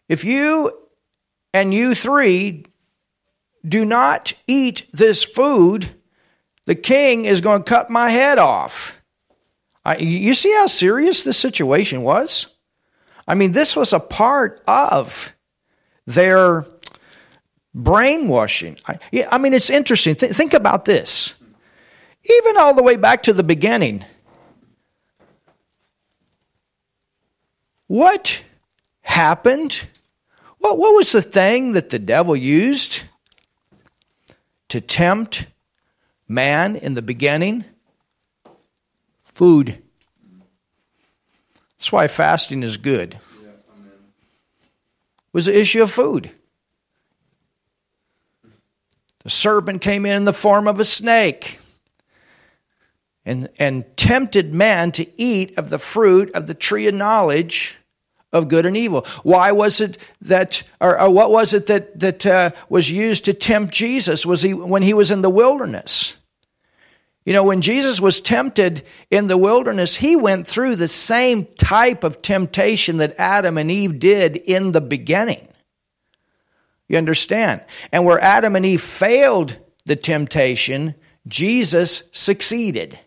if 0.10 0.26
you 0.26 0.72
and 1.54 1.74
you 1.74 1.96
three 1.96 2.66
do 3.66 3.86
not 3.86 4.34
eat 4.46 4.86
this 4.92 5.24
food, 5.24 5.90
the 6.66 6.76
king 6.76 7.24
is 7.24 7.40
going 7.40 7.64
to 7.64 7.70
cut 7.70 7.90
my 7.90 8.10
head 8.10 8.40
off. 8.40 9.02
I, 9.86 9.98
you 10.00 10.34
see 10.34 10.52
how 10.52 10.68
serious 10.68 11.24
this 11.24 11.38
situation 11.38 12.02
was? 12.02 12.48
I 13.26 13.36
mean, 13.36 13.54
this 13.54 13.74
was 13.74 13.94
a 13.94 14.02
part 14.02 14.62
of 14.68 15.34
their 16.06 16.66
brainwashing. 17.74 18.80
I, 18.86 19.00
I 19.32 19.38
mean, 19.38 19.54
it's 19.54 19.70
interesting. 19.70 20.16
Th- 20.16 20.34
think 20.34 20.54
about 20.54 20.84
this. 20.84 21.36
Even 22.24 22.58
all 22.58 22.74
the 22.74 22.84
way 22.84 22.96
back 22.96 23.24
to 23.24 23.34
the 23.34 23.44
beginning, 23.44 24.06
what 27.88 28.44
happened 29.02 29.86
what, 30.64 30.78
what 30.78 30.96
was 30.96 31.12
the 31.12 31.22
thing 31.22 31.74
that 31.74 31.90
the 31.90 32.00
devil 32.00 32.38
used 32.38 33.04
to 34.70 34.80
tempt 34.80 35.46
man 36.26 36.78
in 36.78 36.94
the 36.94 37.02
beginning? 37.02 37.66
Food. 39.26 39.78
That's 41.78 41.92
why 41.92 42.08
fasting 42.08 42.64
is 42.64 42.78
good. 42.78 43.20
Was 45.34 45.48
the 45.48 45.60
issue 45.60 45.84
of 45.84 45.92
food. 45.92 46.32
The 49.26 49.30
serpent 49.30 49.82
came 49.82 50.06
in 50.06 50.14
in 50.14 50.24
the 50.24 50.32
form 50.32 50.70
of 50.70 50.80
a 50.80 50.86
snake 50.86 51.60
and, 53.26 53.50
and 53.58 53.86
tempted 53.98 54.54
man 54.54 54.92
to 54.94 55.22
eat 55.22 55.58
of 55.58 55.70
the 55.70 55.80
fruit 55.80 56.32
of 56.34 56.48
the 56.48 56.54
tree 56.54 56.88
of 56.88 56.94
knowledge 56.94 57.78
of 58.32 58.48
good 58.48 58.66
and 58.66 58.76
evil. 58.76 59.06
Why 59.22 59.52
was 59.52 59.80
it 59.80 59.98
that, 60.22 60.64
or, 60.82 61.00
or 61.00 61.10
what 61.12 61.30
was 61.30 61.54
it 61.54 61.68
that, 61.68 62.00
that 62.00 62.26
uh, 62.26 62.52
was 62.68 62.92
used 62.92 63.26
to 63.26 63.34
tempt 63.34 63.74
Jesus? 63.74 64.26
Was 64.26 64.42
he, 64.42 64.54
when 64.54 64.82
he 64.82 64.94
was 64.94 65.12
in 65.12 65.22
the 65.22 65.30
wilderness? 65.30 66.16
You 67.26 67.32
know, 67.32 67.46
when 67.46 67.62
Jesus 67.62 68.02
was 68.02 68.20
tempted 68.20 68.84
in 69.10 69.28
the 69.28 69.38
wilderness, 69.38 69.96
he 69.96 70.16
went 70.16 70.46
through 70.46 70.76
the 70.76 70.90
same 70.90 71.46
type 71.46 72.04
of 72.04 72.22
temptation 72.22 72.98
that 72.98 73.16
Adam 73.18 73.58
and 73.58 73.72
Eve 73.72 74.00
did 74.00 74.36
in 74.36 74.72
the 74.72 74.82
beginning. 74.82 75.48
You 76.90 76.98
understand? 76.98 77.64
And 77.94 78.04
where 78.04 78.20
Adam 78.20 78.58
and 78.58 78.66
Eve 78.66 78.82
failed 78.82 79.58
the 79.86 79.96
temptation, 79.96 80.96
Jesus 81.28 82.04
succeeded. 82.12 83.00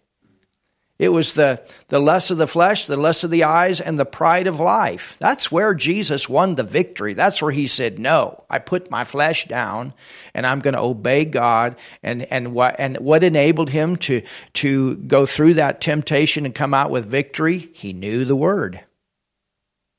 It 0.99 1.11
was 1.11 1.35
the, 1.35 1.63
the 1.89 1.99
lust 1.99 2.31
of 2.31 2.39
the 2.39 2.47
flesh, 2.47 2.87
the 2.87 2.97
lust 2.97 3.23
of 3.23 3.31
the 3.31 3.45
eyes, 3.45 3.83
and 3.83 3.99
the 3.99 4.07
pride 4.07 4.47
of 4.47 4.61
life. 4.61 5.19
That's 5.19 5.53
where 5.53 5.75
Jesus 5.75 6.27
won 6.27 6.55
the 6.55 6.63
victory. 6.63 7.13
That's 7.13 7.43
where 7.43 7.51
he 7.51 7.67
said, 7.67 7.99
No, 7.99 8.45
I 8.49 8.61
put 8.61 8.91
my 8.91 9.05
flesh 9.05 9.47
down 9.47 9.93
and 10.33 10.47
I'm 10.47 10.61
going 10.61 10.75
to 10.75 10.81
obey 10.81 11.27
God. 11.27 11.77
And, 12.03 12.23
and, 12.33 12.55
what, 12.55 12.77
and 12.79 12.97
what 12.97 13.25
enabled 13.25 13.69
him 13.69 13.97
to, 13.97 14.23
to 14.55 14.97
go 14.97 15.27
through 15.27 15.55
that 15.55 15.83
temptation 15.83 16.47
and 16.47 16.55
come 16.55 16.73
out 16.73 16.91
with 16.91 17.05
victory? 17.05 17.69
He 17.75 17.93
knew 17.93 18.25
the 18.25 18.37
word. 18.37 18.83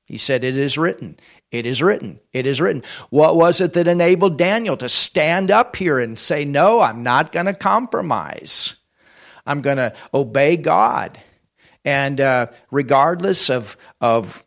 He 0.07 0.17
said, 0.17 0.43
It 0.43 0.57
is 0.57 0.79
written. 0.79 1.19
It 1.51 1.67
is 1.67 1.83
written. 1.83 2.19
It 2.33 2.47
is 2.47 2.59
written. 2.59 2.81
What 3.11 3.35
was 3.35 3.61
it 3.61 3.73
that 3.73 3.87
enabled 3.87 4.39
Daniel 4.39 4.77
to 4.77 4.89
stand 4.89 5.51
up 5.51 5.75
here 5.75 5.99
and 5.99 6.17
say, 6.17 6.43
No, 6.43 6.79
I'm 6.79 7.03
not 7.03 7.31
going 7.31 7.45
to 7.45 7.53
compromise? 7.53 8.76
I'm 9.47 9.61
going 9.61 9.77
to 9.77 9.93
obey 10.13 10.57
God. 10.57 11.19
And 11.85 12.19
uh, 12.19 12.47
regardless 12.69 13.49
of, 13.49 13.77
of, 14.01 14.45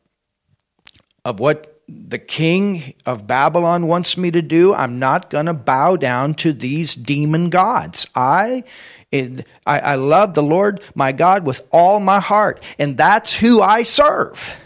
of 1.25 1.41
what 1.41 1.81
the 1.89 2.19
king 2.19 2.95
of 3.07 3.27
Babylon 3.27 3.87
wants 3.87 4.17
me 4.17 4.31
to 4.31 4.43
do, 4.43 4.75
I'm 4.75 4.99
not 4.99 5.31
going 5.31 5.47
to 5.47 5.55
bow 5.55 5.97
down 5.97 6.35
to 6.35 6.53
these 6.53 6.95
demon 6.95 7.51
gods. 7.51 8.07
I, 8.15 8.65
I, 9.13 9.41
I 9.67 9.95
love 9.97 10.35
the 10.35 10.43
Lord 10.43 10.83
my 10.95 11.13
God 11.13 11.47
with 11.47 11.67
all 11.73 11.99
my 11.99 12.21
heart, 12.21 12.63
and 12.79 12.97
that's 12.97 13.37
who 13.37 13.61
I 13.61 13.83
serve. 13.83 14.57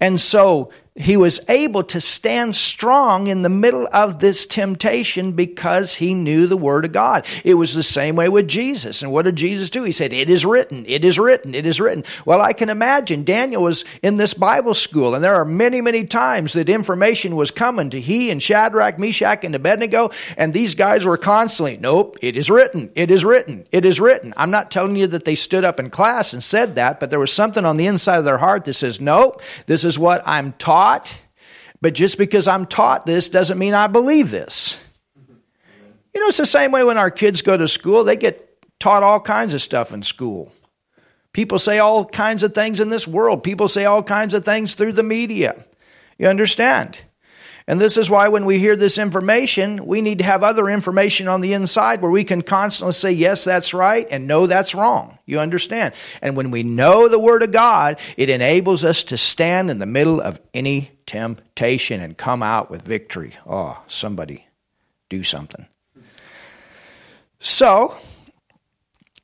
And 0.00 0.20
so 0.20 0.72
he 0.96 1.16
was 1.16 1.40
able 1.48 1.82
to 1.84 2.00
stand 2.00 2.56
strong 2.56 3.26
in 3.26 3.42
the 3.42 3.50
middle 3.50 3.86
of 3.92 4.18
this 4.18 4.46
temptation 4.46 5.32
because 5.32 5.94
he 5.94 6.14
knew 6.14 6.46
the 6.46 6.56
Word 6.56 6.86
of 6.86 6.92
God. 6.92 7.26
It 7.44 7.54
was 7.54 7.74
the 7.74 7.82
same 7.82 8.16
way 8.16 8.30
with 8.30 8.48
Jesus. 8.48 9.02
And 9.02 9.12
what 9.12 9.26
did 9.26 9.36
Jesus 9.36 9.68
do? 9.68 9.82
He 9.82 9.92
said, 9.92 10.12
It 10.12 10.30
is 10.30 10.46
written, 10.46 10.84
it 10.86 11.04
is 11.04 11.18
written, 11.18 11.54
it 11.54 11.66
is 11.66 11.80
written. 11.80 12.04
Well, 12.24 12.40
I 12.40 12.54
can 12.54 12.70
imagine 12.70 13.24
Daniel 13.24 13.62
was 13.62 13.84
in 14.02 14.16
this 14.16 14.32
Bible 14.32 14.72
school, 14.72 15.14
and 15.14 15.22
there 15.22 15.34
are 15.34 15.44
many, 15.44 15.82
many 15.82 16.04
times 16.04 16.54
that 16.54 16.70
information 16.70 17.36
was 17.36 17.50
coming 17.50 17.90
to 17.90 18.00
he 18.00 18.30
and 18.30 18.42
Shadrach, 18.42 18.98
Meshach, 18.98 19.44
and 19.44 19.54
Abednego, 19.54 20.10
and 20.38 20.52
these 20.52 20.74
guys 20.74 21.04
were 21.04 21.18
constantly, 21.18 21.76
Nope, 21.76 22.16
it 22.22 22.36
is 22.36 22.50
written, 22.50 22.90
it 22.94 23.10
is 23.10 23.24
written, 23.24 23.66
it 23.70 23.84
is 23.84 24.00
written. 24.00 24.32
I'm 24.36 24.50
not 24.50 24.70
telling 24.70 24.96
you 24.96 25.08
that 25.08 25.26
they 25.26 25.34
stood 25.34 25.64
up 25.64 25.78
in 25.78 25.90
class 25.90 26.32
and 26.32 26.42
said 26.42 26.76
that, 26.76 27.00
but 27.00 27.10
there 27.10 27.20
was 27.20 27.32
something 27.32 27.66
on 27.66 27.76
the 27.76 27.86
inside 27.86 28.18
of 28.18 28.24
their 28.24 28.38
heart 28.38 28.64
that 28.64 28.72
says, 28.72 28.98
Nope, 28.98 29.42
this 29.66 29.84
is 29.84 29.98
what 29.98 30.22
I'm 30.24 30.54
taught 30.54 30.85
taught, 30.86 31.18
but 31.80 31.94
just 31.94 32.18
because 32.18 32.48
I'm 32.48 32.66
taught 32.66 33.06
this 33.06 33.28
doesn't 33.28 33.58
mean 33.58 33.74
I 33.74 33.86
believe 33.86 34.30
this. 34.30 34.82
You 36.14 36.20
know, 36.20 36.28
it's 36.28 36.38
the 36.38 36.46
same 36.46 36.72
way 36.72 36.84
when 36.84 36.96
our 36.96 37.10
kids 37.10 37.42
go 37.42 37.56
to 37.56 37.68
school, 37.68 38.04
they 38.04 38.16
get 38.16 38.42
taught 38.80 39.02
all 39.02 39.20
kinds 39.20 39.52
of 39.52 39.60
stuff 39.60 39.92
in 39.92 40.02
school. 40.02 40.52
People 41.32 41.58
say 41.58 41.78
all 41.78 42.04
kinds 42.06 42.42
of 42.42 42.54
things 42.54 42.80
in 42.80 42.88
this 42.88 43.06
world. 43.06 43.42
People 43.42 43.68
say 43.68 43.84
all 43.84 44.02
kinds 44.02 44.32
of 44.32 44.44
things 44.44 44.74
through 44.74 44.92
the 44.92 45.02
media. 45.02 45.62
You 46.18 46.28
understand? 46.28 46.98
And 47.68 47.80
this 47.80 47.96
is 47.96 48.08
why 48.08 48.28
when 48.28 48.44
we 48.44 48.60
hear 48.60 48.76
this 48.76 48.96
information, 48.96 49.86
we 49.86 50.00
need 50.00 50.18
to 50.18 50.24
have 50.24 50.44
other 50.44 50.68
information 50.68 51.26
on 51.26 51.40
the 51.40 51.52
inside 51.52 52.00
where 52.00 52.10
we 52.10 52.22
can 52.22 52.42
constantly 52.42 52.92
say, 52.92 53.10
yes, 53.10 53.42
that's 53.42 53.74
right, 53.74 54.06
and 54.08 54.28
no, 54.28 54.46
that's 54.46 54.72
wrong. 54.72 55.18
You 55.26 55.40
understand? 55.40 55.94
And 56.22 56.36
when 56.36 56.52
we 56.52 56.62
know 56.62 57.08
the 57.08 57.18
Word 57.18 57.42
of 57.42 57.50
God, 57.50 57.98
it 58.16 58.30
enables 58.30 58.84
us 58.84 59.02
to 59.04 59.16
stand 59.16 59.68
in 59.68 59.80
the 59.80 59.86
middle 59.86 60.20
of 60.20 60.38
any 60.54 60.92
temptation 61.06 62.00
and 62.00 62.16
come 62.16 62.42
out 62.42 62.70
with 62.70 62.82
victory. 62.82 63.32
Oh, 63.44 63.82
somebody 63.88 64.46
do 65.08 65.24
something. 65.24 65.66
So, 67.40 67.96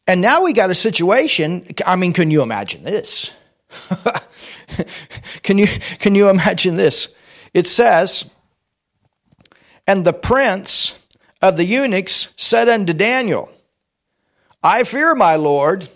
and 0.09 0.21
now 0.21 0.43
we 0.43 0.53
got 0.53 0.71
a 0.71 0.75
situation. 0.75 1.69
I 1.87 1.95
mean, 1.95 2.13
can 2.13 2.33
you 2.33 2.43
imagine 2.43 2.83
this? 2.83 3.35
can 5.43 5.59
you 5.59 5.67
can 5.99 6.15
you 6.15 6.29
imagine 6.29 6.75
this? 6.75 7.09
It 7.55 7.67
says, 7.67 8.25
and 9.87 10.05
the 10.05 10.13
prince 10.13 10.99
of 11.41 11.57
the 11.57 11.65
eunuchs 11.65 12.29
said 12.37 12.69
unto 12.69 12.93
Daniel, 12.93 13.51
I 14.63 14.85
fear 14.85 15.15
my 15.15 15.37
Lord, 15.37 15.89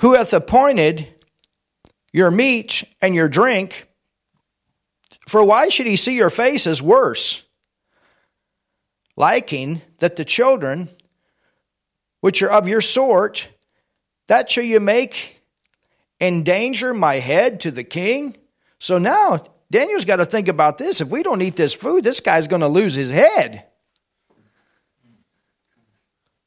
who 0.00 0.14
hath 0.14 0.32
appointed 0.32 1.08
your 2.12 2.30
meat 2.30 2.84
and 3.02 3.14
your 3.14 3.28
drink, 3.28 3.88
for 5.26 5.44
why 5.44 5.68
should 5.68 5.86
he 5.86 5.96
see 5.96 6.14
your 6.14 6.30
faces 6.30 6.80
worse? 6.80 7.42
Liking 9.16 9.82
that 9.98 10.16
the 10.16 10.24
children 10.24 10.88
which 12.20 12.40
are 12.42 12.50
of 12.50 12.68
your 12.68 12.80
sort, 12.80 13.48
that 14.28 14.50
shall 14.50 14.64
you 14.64 14.80
make 14.80 15.42
endanger 16.20 16.94
my 16.94 17.16
head 17.16 17.60
to 17.60 17.70
the 17.70 17.84
king? 17.84 18.36
So 18.78 18.98
now 18.98 19.42
Daniel's 19.70 20.04
got 20.04 20.16
to 20.16 20.26
think 20.26 20.48
about 20.48 20.78
this. 20.78 21.00
If 21.00 21.08
we 21.08 21.22
don't 21.22 21.42
eat 21.42 21.56
this 21.56 21.74
food, 21.74 22.04
this 22.04 22.20
guy's 22.20 22.48
going 22.48 22.60
to 22.60 22.68
lose 22.68 22.94
his 22.94 23.10
head. 23.10 23.64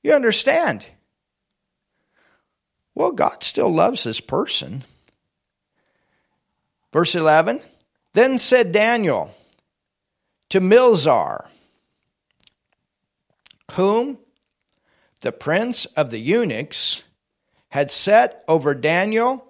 You 0.04 0.14
understand? 0.14 0.86
Well, 2.96 3.12
God 3.12 3.44
still 3.44 3.74
loves 3.74 4.04
this 4.04 4.22
person. 4.22 4.84
Verse 6.94 7.16
11 7.16 7.62
Then 8.14 8.40
said 8.40 8.72
Daniel 8.72 9.36
to 10.50 10.62
Melzar, 10.62 11.48
whom 13.74 14.18
the 15.22 15.32
prince 15.32 15.86
of 15.86 16.12
the 16.12 16.20
eunuchs 16.20 17.04
had 17.70 17.92
set 17.92 18.44
over 18.48 18.74
Daniel 18.74 19.47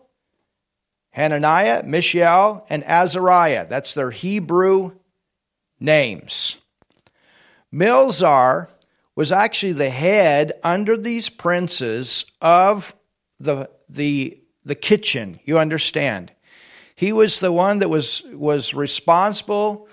Hananiah, 1.18 1.82
Mishael, 1.84 2.64
and 2.70 2.84
Azariah. 2.84 3.66
That's 3.68 3.96
their 3.96 4.12
Hebrew 4.12 4.92
names. 5.80 6.58
Milzar 7.74 8.70
was 9.16 9.32
actually 9.32 9.74
the 9.74 9.90
head 9.90 10.54
under 10.64 10.96
these 10.96 11.30
princes 11.30 12.28
of 12.40 12.94
the, 13.40 13.68
the, 13.90 14.40
the 14.64 14.76
kitchen, 14.76 15.40
you 15.44 15.58
understand. 15.58 16.32
He 16.94 17.12
was 17.12 17.40
the 17.40 17.52
one 17.52 17.80
that 17.80 17.90
was, 17.90 18.22
was 18.32 18.76
responsible 18.76 19.90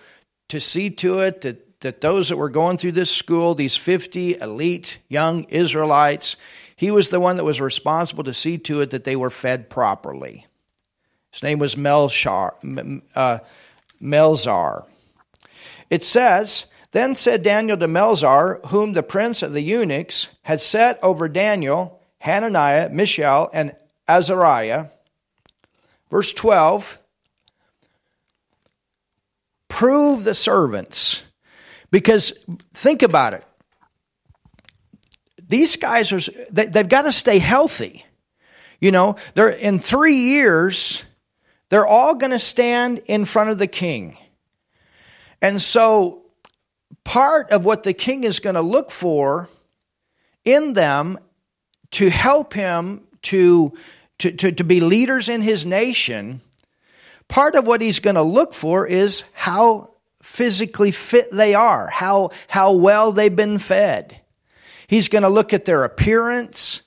to 0.50 0.61
see 0.61 0.90
to 0.90 1.21
it 1.21 1.40
that, 1.40 1.81
that 1.81 2.02
those 2.02 2.28
that 2.28 2.37
were 2.37 2.50
going 2.50 2.76
through 2.76 2.93
this 2.93 3.11
school, 3.11 3.54
these 3.54 3.78
50 3.78 4.40
elite 4.43 4.99
young 5.09 5.45
Israelites, 5.45 6.37
he 6.76 6.90
was 6.90 7.09
the 7.09 7.19
one 7.19 7.37
that 7.37 7.45
was 7.45 7.62
responsible 7.62 8.25
to 8.25 8.35
see 8.35 8.59
to 8.59 8.83
it 8.83 8.90
that 8.90 9.04
they 9.04 9.16
were 9.16 9.31
fed 9.31 9.71
properly. 9.71 10.47
His 11.35 11.43
name 11.43 11.59
was 11.59 11.75
uh, 11.77 13.38
Melzar. 14.01 14.87
It 15.90 16.05
says, 16.05 16.66
Then 16.92 17.16
said 17.16 17.42
Daniel 17.42 17.77
to 17.77 17.88
Melzar, 17.88 18.64
whom 18.68 18.92
the 18.92 19.03
prince 19.03 19.42
of 19.42 19.53
the 19.53 19.61
eunuchs 19.61 20.29
had 20.42 20.61
set 20.61 20.97
over 21.03 21.29
Daniel, 21.29 22.01
Hananiah, 22.18 22.88
Mishael, 22.90 23.51
and 23.53 23.75
Azariah. 24.07 24.87
Verse 26.09 26.33
12 26.33 27.01
Prove 29.66 30.23
the 30.23 30.35
servants. 30.35 31.27
Because 31.90 32.33
think 32.75 33.03
about 33.03 33.33
it. 33.33 33.44
These 35.49 35.79
guys 35.79 36.12
are, 36.12 36.33
they, 36.53 36.66
they've 36.66 36.88
got 36.88 37.03
to 37.03 37.12
stay 37.12 37.40
healthy. 37.40 38.07
You 38.81 38.92
know, 38.92 39.16
they're 39.35 39.49
in 39.49 39.81
three 39.81 40.29
years 40.29 41.05
they're 41.70 41.87
all 41.87 42.14
going 42.14 42.33
to 42.33 42.38
stand 42.38 43.00
in 43.07 43.24
front 43.24 43.50
of 43.50 43.59
the 43.59 43.66
king. 43.66 44.16
And 45.40 45.61
so, 45.61 46.22
part 47.05 47.50
of 47.50 47.64
what 47.64 47.83
the 47.83 47.92
king 47.92 48.24
is 48.24 48.40
going 48.40 48.55
to 48.55 48.62
look 48.62 48.90
for 48.90 49.48
in 50.44 50.72
them 50.72 51.18
to 51.92 52.11
help 52.11 52.55
him 52.55 53.07
to, 53.22 53.72
to, 54.18 54.33
to, 54.33 54.53
to 54.53 54.64
be 54.64 54.81
leaders 54.81 55.29
in 55.29 55.42
his 55.42 55.64
nation, 55.64 56.40
part 57.29 57.57
of 57.57 57.66
what 57.66 57.81
he's 57.81 58.00
going 58.00 58.16
to 58.16 58.22
look 58.22 58.55
for 58.55 58.87
is 58.87 59.24
how 59.33 59.94
physically 60.22 60.90
fit 60.90 61.31
they 61.31 61.55
are, 61.55 61.88
how, 61.88 62.31
how 62.48 62.74
well 62.74 63.12
they've 63.12 63.35
been 63.35 63.59
fed. 63.59 64.20
He's 64.87 65.09
going 65.09 65.22
to 65.22 65.29
look 65.29 65.53
at 65.53 65.64
their 65.64 65.85
appearance. 65.85 66.83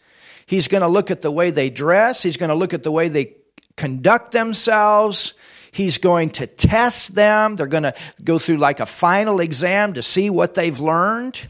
He's 0.46 0.68
going 0.68 0.82
to 0.82 0.88
look 0.88 1.12
at 1.12 1.22
the 1.22 1.32
way 1.32 1.52
they 1.52 1.70
dress. 1.70 2.24
He's 2.24 2.38
going 2.38 2.50
to 2.50 2.56
look 2.56 2.74
at 2.74 2.84
the 2.84 2.92
way 2.92 3.10
they 3.10 3.36
conduct 3.78 4.32
themselves. 4.32 5.34
He's 5.72 6.00
going 6.00 6.32
to 6.32 6.48
test 6.48 7.16
them. 7.16 7.56
They're 7.56 7.68
going 7.68 7.84
to 7.84 7.94
go 8.24 8.40
through 8.40 8.58
like 8.58 8.80
a 8.80 8.86
final 8.86 9.40
exam 9.40 9.94
to 9.94 10.02
see 10.02 10.30
what 10.30 10.56
they've 10.56 10.80
learned. 10.80 11.48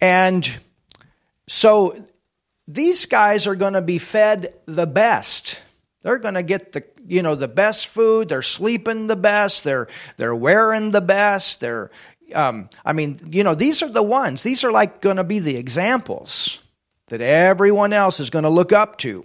And 0.00 0.48
so 1.48 1.96
these 2.68 3.06
guys 3.06 3.46
are 3.46 3.54
going 3.56 3.72
to 3.72 3.82
be 3.82 3.98
fed 3.98 4.54
the 4.66 4.86
best. 4.86 5.62
They're 6.02 6.18
going 6.18 6.34
to 6.34 6.42
get 6.42 6.72
the 6.72 6.84
you 7.06 7.22
know 7.22 7.34
the 7.34 7.48
best 7.48 7.88
food. 7.88 8.28
They're 8.28 8.42
sleeping 8.42 9.06
the 9.06 9.16
best. 9.16 9.64
They're 9.64 9.88
they're 10.16 10.34
wearing 10.34 10.90
the 10.90 11.00
best. 11.00 11.60
They're 11.60 11.90
um, 12.34 12.68
I 12.84 12.92
mean 12.92 13.18
you 13.28 13.44
know 13.44 13.54
these 13.54 13.82
are 13.82 13.90
the 13.90 14.02
ones. 14.02 14.42
These 14.42 14.64
are 14.64 14.72
like 14.72 15.00
going 15.00 15.16
to 15.16 15.24
be 15.24 15.38
the 15.38 15.56
examples 15.56 16.58
that 17.06 17.20
everyone 17.20 17.92
else 17.92 18.20
is 18.20 18.30
going 18.30 18.44
to 18.44 18.50
look 18.50 18.72
up 18.72 18.96
to. 18.98 19.24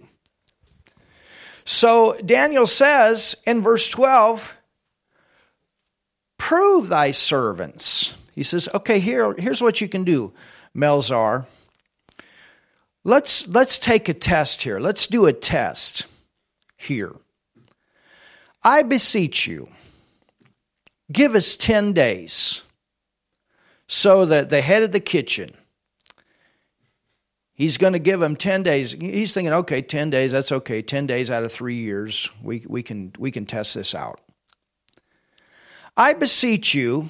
So 1.67 2.17
Daniel 2.25 2.65
says 2.65 3.36
in 3.45 3.62
verse 3.62 3.89
12, 3.89 4.58
prove 6.38 6.88
thy 6.88 7.12
servants. 7.12 8.17
He 8.34 8.43
says, 8.43 8.69
okay, 8.73 8.99
here, 8.99 9.34
here's 9.34 9.62
what 9.62 9.82
you 9.82 9.89
can 9.89 10.06
do, 10.06 10.32
Melzar. 10.73 11.45
Let's, 13.03 13.45
let's 13.49 13.80
take 13.80 14.08
a 14.08 14.13
test 14.13 14.62
here. 14.62 14.80
Let's 14.80 15.08
do 15.08 15.25
a 15.25 15.34
test 15.34 16.06
here. 16.77 17.12
I 18.63 18.84
beseech 18.84 19.45
you, 19.45 19.67
give 21.12 21.36
us 21.36 21.58
10 21.58 21.91
days 21.91 22.62
so 23.89 24.23
that 24.23 24.49
the 24.49 24.62
head 24.62 24.84
of 24.84 24.93
the 24.93 25.01
kitchen 25.01 25.53
He's 27.58 27.78
going 27.78 27.93
to 27.93 28.00
give 28.00 28.20
them 28.20 28.36
10 28.36 28.62
days. 28.62 28.91
He's 28.91 29.34
thinking, 29.34 29.52
okay, 29.52 29.82
10 29.82 30.12
days, 30.12 30.32
that's 30.32 30.52
okay. 30.52 30.84
10 30.84 31.08
days 31.08 31.32
out 31.32 31.43
of 31.43 31.52
three 31.52 31.78
years, 31.78 32.30
we, 32.43 32.63
we, 32.67 32.84
can, 32.84 33.12
we 33.17 33.32
can 33.32 33.48
test 33.48 33.74
this 33.74 33.96
out. 33.96 34.22
I 35.98 36.13
beseech 36.13 36.76
you, 36.76 37.10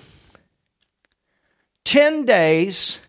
10 1.83 2.23
days, 2.23 3.03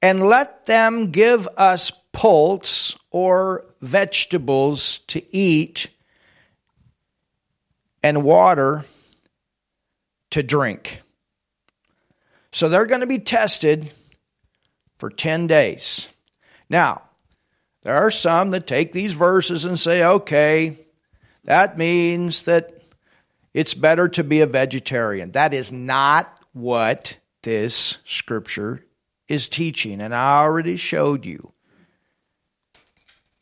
and 0.00 0.22
let 0.22 0.66
them 0.66 1.10
give 1.10 1.48
us 1.56 1.90
pulse 2.12 2.96
or 3.10 3.66
vegetables 3.80 5.00
to 5.08 5.36
eat 5.36 5.88
and 8.04 8.22
water 8.22 8.84
to 10.30 10.44
drink. 10.44 11.00
So 12.52 12.68
they're 12.68 12.86
going 12.86 13.00
to 13.00 13.08
be 13.08 13.18
tested 13.18 13.90
for 14.98 15.10
10 15.10 15.48
days. 15.48 16.06
Now, 16.68 17.02
there 17.82 17.94
are 17.94 18.10
some 18.10 18.50
that 18.52 18.66
take 18.66 18.92
these 18.92 19.12
verses 19.12 19.64
and 19.64 19.78
say, 19.78 20.04
okay, 20.04 20.78
that 21.44 21.76
means 21.76 22.44
that 22.44 22.82
it's 23.52 23.74
better 23.74 24.08
to 24.08 24.24
be 24.24 24.40
a 24.40 24.46
vegetarian. 24.46 25.32
That 25.32 25.54
is 25.54 25.70
not 25.70 26.40
what 26.52 27.18
this 27.42 27.98
scripture 28.04 28.84
is 29.28 29.48
teaching. 29.48 30.00
And 30.00 30.14
I 30.14 30.42
already 30.42 30.76
showed 30.76 31.26
you 31.26 31.52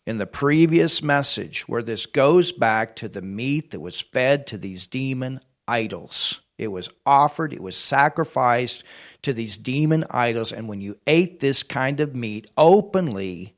in 0.07 0.19
the 0.19 0.27
previous 0.27 1.03
message 1.03 1.69
where 1.69 1.83
this 1.83 2.07
goes 2.07 2.53
back 2.53 2.97
to 2.97 3.09
the 3.09 3.23
meat 3.23 3.71
that 3.71 3.81
was 3.81 4.01
fed 4.01 4.49
to 4.49 4.59
these 4.59 4.87
demon 4.87 5.41
idols. 5.69 6.41
It 6.59 6.69
was 6.69 6.89
offered, 7.07 7.53
it 7.53 7.63
was 7.63 7.77
sacrificed 7.77 8.85
to 9.23 9.33
these 9.33 9.57
demon 9.57 10.05
idols. 10.11 10.53
And 10.53 10.69
when 10.69 10.81
you 10.81 10.97
ate 11.07 11.41
this 11.41 11.63
kind 11.63 12.01
of 12.01 12.15
meat 12.15 12.51
openly, 12.57 13.55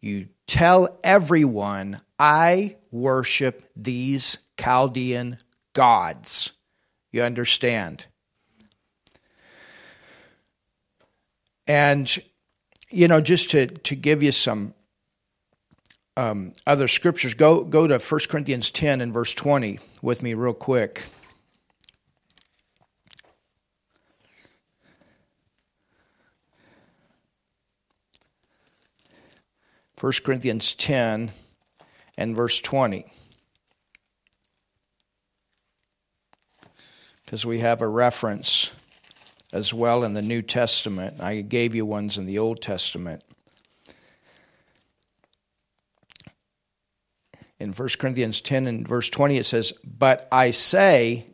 you 0.00 0.28
tell 0.46 0.98
everyone, 1.04 2.00
I 2.18 2.76
worship 2.90 3.68
these 3.76 4.38
Chaldean 4.58 5.38
gods. 5.74 6.52
You 7.10 7.22
understand? 7.22 8.06
And, 11.66 12.14
you 12.90 13.08
know, 13.08 13.20
just 13.20 13.50
to, 13.50 13.66
to 13.66 13.94
give 13.94 14.22
you 14.22 14.32
some 14.32 14.74
um, 16.16 16.52
other 16.66 16.88
scriptures, 16.88 17.34
go, 17.34 17.64
go 17.64 17.86
to 17.86 17.98
1 17.98 18.20
Corinthians 18.28 18.70
10 18.70 19.00
and 19.00 19.12
verse 19.12 19.32
20 19.34 19.78
with 20.02 20.22
me, 20.22 20.34
real 20.34 20.54
quick. 20.54 21.02
1 30.02 30.12
Corinthians 30.24 30.74
10 30.74 31.30
and 32.16 32.34
verse 32.34 32.60
20. 32.60 33.06
Because 37.24 37.46
we 37.46 37.60
have 37.60 37.82
a 37.82 37.86
reference 37.86 38.72
as 39.52 39.72
well 39.72 40.02
in 40.02 40.14
the 40.14 40.20
New 40.20 40.42
Testament. 40.42 41.20
I 41.20 41.42
gave 41.42 41.76
you 41.76 41.86
ones 41.86 42.18
in 42.18 42.26
the 42.26 42.40
Old 42.40 42.60
Testament. 42.60 43.22
In 47.60 47.72
1 47.72 47.88
Corinthians 48.00 48.40
10 48.40 48.66
and 48.66 48.88
verse 48.88 49.08
20, 49.08 49.36
it 49.36 49.46
says, 49.46 49.72
But 49.84 50.26
I 50.32 50.50
say 50.50 51.26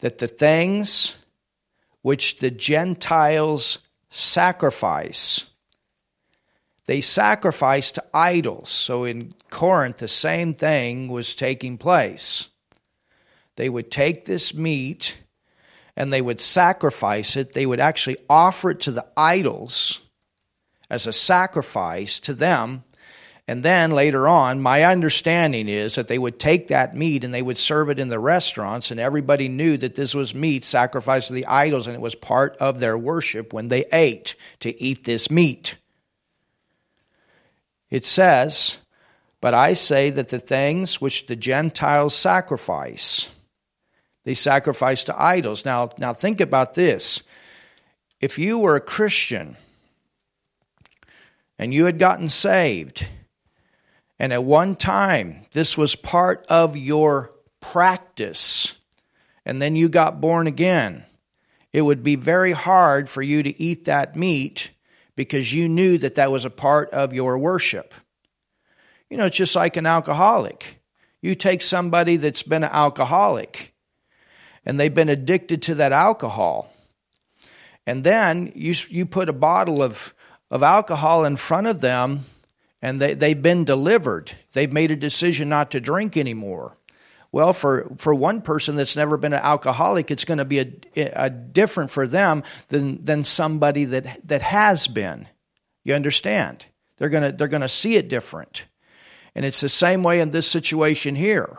that 0.00 0.18
the 0.18 0.28
things 0.28 1.16
which 2.02 2.36
the 2.40 2.50
Gentiles 2.50 3.78
sacrifice, 4.10 5.46
they 6.90 7.00
sacrificed 7.00 7.94
to 7.94 8.04
idols. 8.12 8.68
So 8.68 9.04
in 9.04 9.32
Corinth, 9.48 9.98
the 9.98 10.08
same 10.08 10.54
thing 10.54 11.06
was 11.06 11.36
taking 11.36 11.78
place. 11.78 12.48
They 13.54 13.68
would 13.68 13.92
take 13.92 14.24
this 14.24 14.54
meat 14.54 15.16
and 15.96 16.12
they 16.12 16.20
would 16.20 16.40
sacrifice 16.40 17.36
it. 17.36 17.52
They 17.52 17.64
would 17.64 17.78
actually 17.78 18.16
offer 18.28 18.72
it 18.72 18.80
to 18.80 18.90
the 18.90 19.06
idols 19.16 20.00
as 20.90 21.06
a 21.06 21.12
sacrifice 21.12 22.18
to 22.18 22.34
them. 22.34 22.82
And 23.46 23.62
then 23.62 23.92
later 23.92 24.26
on, 24.26 24.60
my 24.60 24.82
understanding 24.82 25.68
is 25.68 25.94
that 25.94 26.08
they 26.08 26.18
would 26.18 26.40
take 26.40 26.68
that 26.68 26.96
meat 26.96 27.22
and 27.22 27.32
they 27.32 27.40
would 27.40 27.58
serve 27.58 27.88
it 27.90 28.00
in 28.00 28.08
the 28.08 28.18
restaurants, 28.18 28.90
and 28.90 28.98
everybody 28.98 29.48
knew 29.48 29.76
that 29.76 29.94
this 29.94 30.12
was 30.12 30.34
meat 30.34 30.64
sacrificed 30.64 31.28
to 31.28 31.34
the 31.34 31.46
idols, 31.46 31.86
and 31.86 31.94
it 31.94 32.02
was 32.02 32.16
part 32.16 32.56
of 32.56 32.80
their 32.80 32.98
worship 32.98 33.52
when 33.52 33.68
they 33.68 33.84
ate 33.92 34.34
to 34.58 34.82
eat 34.82 35.04
this 35.04 35.30
meat. 35.30 35.76
It 37.90 38.04
says, 38.04 38.78
But 39.40 39.54
I 39.54 39.74
say 39.74 40.10
that 40.10 40.28
the 40.28 40.38
things 40.38 41.00
which 41.00 41.26
the 41.26 41.36
Gentiles 41.36 42.14
sacrifice, 42.14 43.28
they 44.24 44.34
sacrifice 44.34 45.04
to 45.04 45.22
idols. 45.22 45.64
Now, 45.64 45.90
now 45.98 46.12
think 46.12 46.40
about 46.40 46.74
this. 46.74 47.22
If 48.20 48.38
you 48.38 48.58
were 48.58 48.76
a 48.76 48.80
Christian 48.80 49.56
and 51.58 51.74
you 51.74 51.86
had 51.86 51.98
gotten 51.98 52.28
saved, 52.28 53.06
and 54.18 54.32
at 54.32 54.44
one 54.44 54.76
time 54.76 55.46
this 55.52 55.76
was 55.76 55.96
part 55.96 56.46
of 56.48 56.76
your 56.76 57.32
practice, 57.60 58.76
and 59.44 59.60
then 59.60 59.74
you 59.74 59.88
got 59.88 60.20
born 60.20 60.46
again, 60.46 61.04
it 61.72 61.82
would 61.82 62.02
be 62.02 62.16
very 62.16 62.52
hard 62.52 63.08
for 63.08 63.22
you 63.22 63.42
to 63.42 63.62
eat 63.62 63.84
that 63.84 64.14
meat 64.16 64.70
because 65.24 65.52
you 65.52 65.68
knew 65.68 65.98
that 65.98 66.14
that 66.14 66.32
was 66.32 66.46
a 66.46 66.50
part 66.50 66.88
of 66.92 67.12
your 67.12 67.36
worship. 67.36 67.92
You 69.10 69.18
know, 69.18 69.26
it's 69.26 69.36
just 69.36 69.54
like 69.54 69.76
an 69.76 69.84
alcoholic. 69.84 70.80
You 71.20 71.34
take 71.34 71.60
somebody 71.60 72.16
that's 72.16 72.42
been 72.42 72.64
an 72.64 72.70
alcoholic 72.72 73.74
and 74.64 74.80
they've 74.80 74.94
been 74.94 75.10
addicted 75.10 75.60
to 75.64 75.74
that 75.74 75.92
alcohol. 75.92 76.72
And 77.86 78.02
then 78.02 78.52
you, 78.54 78.72
you 78.88 79.04
put 79.04 79.28
a 79.28 79.34
bottle 79.34 79.82
of, 79.82 80.14
of 80.50 80.62
alcohol 80.62 81.26
in 81.26 81.36
front 81.36 81.66
of 81.66 81.82
them 81.82 82.20
and 82.80 82.98
they, 82.98 83.12
they've 83.12 83.42
been 83.42 83.66
delivered. 83.66 84.32
They've 84.54 84.72
made 84.72 84.90
a 84.90 84.96
decision 84.96 85.50
not 85.50 85.72
to 85.72 85.80
drink 85.80 86.16
anymore. 86.16 86.78
Well, 87.32 87.52
for, 87.52 87.92
for 87.96 88.14
one 88.14 88.42
person 88.42 88.74
that's 88.76 88.96
never 88.96 89.16
been 89.16 89.32
an 89.32 89.40
alcoholic, 89.40 90.10
it's 90.10 90.24
going 90.24 90.38
to 90.38 90.44
be 90.44 90.58
a, 90.58 90.70
a 90.96 91.30
different 91.30 91.90
for 91.90 92.06
them 92.06 92.42
than, 92.68 93.04
than 93.04 93.22
somebody 93.22 93.84
that, 93.86 94.26
that 94.26 94.42
has 94.42 94.88
been. 94.88 95.28
You 95.84 95.94
understand? 95.94 96.66
They're 96.96 97.08
going 97.08 97.30
to, 97.30 97.32
they're 97.32 97.48
going 97.48 97.62
to 97.62 97.68
see 97.68 97.94
it 97.94 98.08
different. 98.08 98.64
And 99.34 99.44
it's 99.44 99.60
the 99.60 99.68
same 99.68 100.02
way 100.02 100.20
in 100.20 100.30
this 100.30 100.48
situation 100.48 101.14
here. 101.14 101.58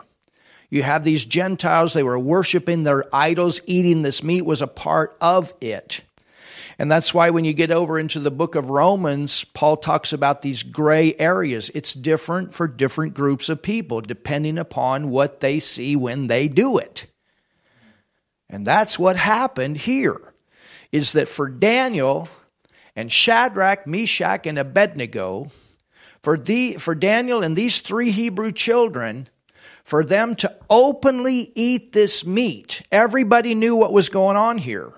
You 0.68 0.82
have 0.82 1.04
these 1.04 1.24
Gentiles, 1.26 1.92
they 1.92 2.02
were 2.02 2.18
worshiping 2.18 2.82
their 2.82 3.04
idols, 3.14 3.60
eating 3.66 4.02
this 4.02 4.22
meat 4.22 4.42
was 4.42 4.62
a 4.62 4.66
part 4.66 5.16
of 5.20 5.52
it. 5.60 6.02
And 6.82 6.90
that's 6.90 7.14
why 7.14 7.30
when 7.30 7.44
you 7.44 7.52
get 7.52 7.70
over 7.70 7.96
into 7.96 8.18
the 8.18 8.32
book 8.32 8.56
of 8.56 8.68
Romans, 8.68 9.44
Paul 9.44 9.76
talks 9.76 10.12
about 10.12 10.40
these 10.40 10.64
gray 10.64 11.14
areas. 11.16 11.70
It's 11.76 11.94
different 11.94 12.54
for 12.54 12.66
different 12.66 13.14
groups 13.14 13.48
of 13.48 13.62
people, 13.62 14.00
depending 14.00 14.58
upon 14.58 15.08
what 15.08 15.38
they 15.38 15.60
see 15.60 15.94
when 15.94 16.26
they 16.26 16.48
do 16.48 16.78
it. 16.78 17.06
And 18.50 18.66
that's 18.66 18.98
what 18.98 19.14
happened 19.14 19.76
here, 19.76 20.34
is 20.90 21.12
that 21.12 21.28
for 21.28 21.48
Daniel 21.48 22.28
and 22.96 23.12
Shadrach, 23.12 23.86
Meshach, 23.86 24.44
and 24.48 24.58
Abednego, 24.58 25.52
for, 26.20 26.36
the, 26.36 26.72
for 26.78 26.96
Daniel 26.96 27.44
and 27.44 27.54
these 27.54 27.78
three 27.78 28.10
Hebrew 28.10 28.50
children, 28.50 29.28
for 29.84 30.04
them 30.04 30.34
to 30.34 30.52
openly 30.68 31.52
eat 31.54 31.92
this 31.92 32.26
meat, 32.26 32.82
everybody 32.90 33.54
knew 33.54 33.76
what 33.76 33.92
was 33.92 34.08
going 34.08 34.36
on 34.36 34.58
here. 34.58 34.92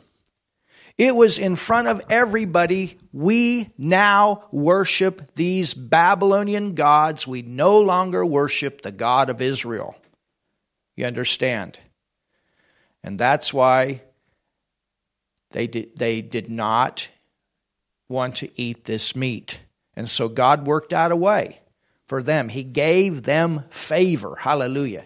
It 0.96 1.16
was 1.16 1.38
in 1.38 1.56
front 1.56 1.88
of 1.88 2.02
everybody. 2.08 2.98
We 3.12 3.72
now 3.76 4.44
worship 4.52 5.34
these 5.34 5.74
Babylonian 5.74 6.74
gods. 6.74 7.26
We 7.26 7.42
no 7.42 7.80
longer 7.80 8.24
worship 8.24 8.82
the 8.82 8.92
God 8.92 9.28
of 9.28 9.42
Israel. 9.42 9.96
You 10.96 11.06
understand? 11.06 11.80
And 13.02 13.18
that's 13.18 13.52
why 13.52 14.02
they 15.50 15.66
did, 15.66 15.96
they 15.96 16.22
did 16.22 16.48
not 16.48 17.08
want 18.08 18.36
to 18.36 18.60
eat 18.60 18.84
this 18.84 19.16
meat. 19.16 19.58
And 19.96 20.08
so 20.08 20.28
God 20.28 20.66
worked 20.66 20.92
out 20.92 21.12
a 21.12 21.16
way 21.16 21.60
for 22.06 22.22
them. 22.22 22.48
He 22.48 22.62
gave 22.62 23.22
them 23.22 23.64
favor. 23.70 24.36
Hallelujah. 24.36 25.04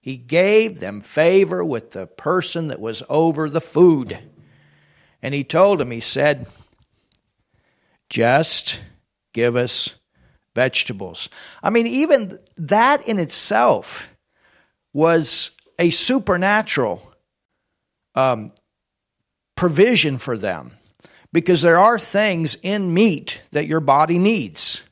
He 0.00 0.16
gave 0.16 0.80
them 0.80 1.00
favor 1.00 1.64
with 1.64 1.92
the 1.92 2.06
person 2.06 2.68
that 2.68 2.80
was 2.80 3.02
over 3.08 3.48
the 3.48 3.60
food. 3.60 4.18
And 5.24 5.32
he 5.32 5.42
told 5.42 5.80
him, 5.80 5.90
he 5.90 6.00
said, 6.00 6.46
just 8.10 8.78
give 9.32 9.56
us 9.56 9.94
vegetables. 10.54 11.30
I 11.62 11.70
mean, 11.70 11.86
even 11.86 12.38
that 12.58 13.08
in 13.08 13.18
itself 13.18 14.14
was 14.92 15.50
a 15.78 15.88
supernatural 15.88 17.10
um, 18.14 18.52
provision 19.56 20.18
for 20.18 20.36
them 20.36 20.72
because 21.32 21.62
there 21.62 21.78
are 21.78 21.98
things 21.98 22.58
in 22.62 22.92
meat 22.92 23.40
that 23.52 23.66
your 23.66 23.80
body 23.80 24.18
needs. 24.18 24.82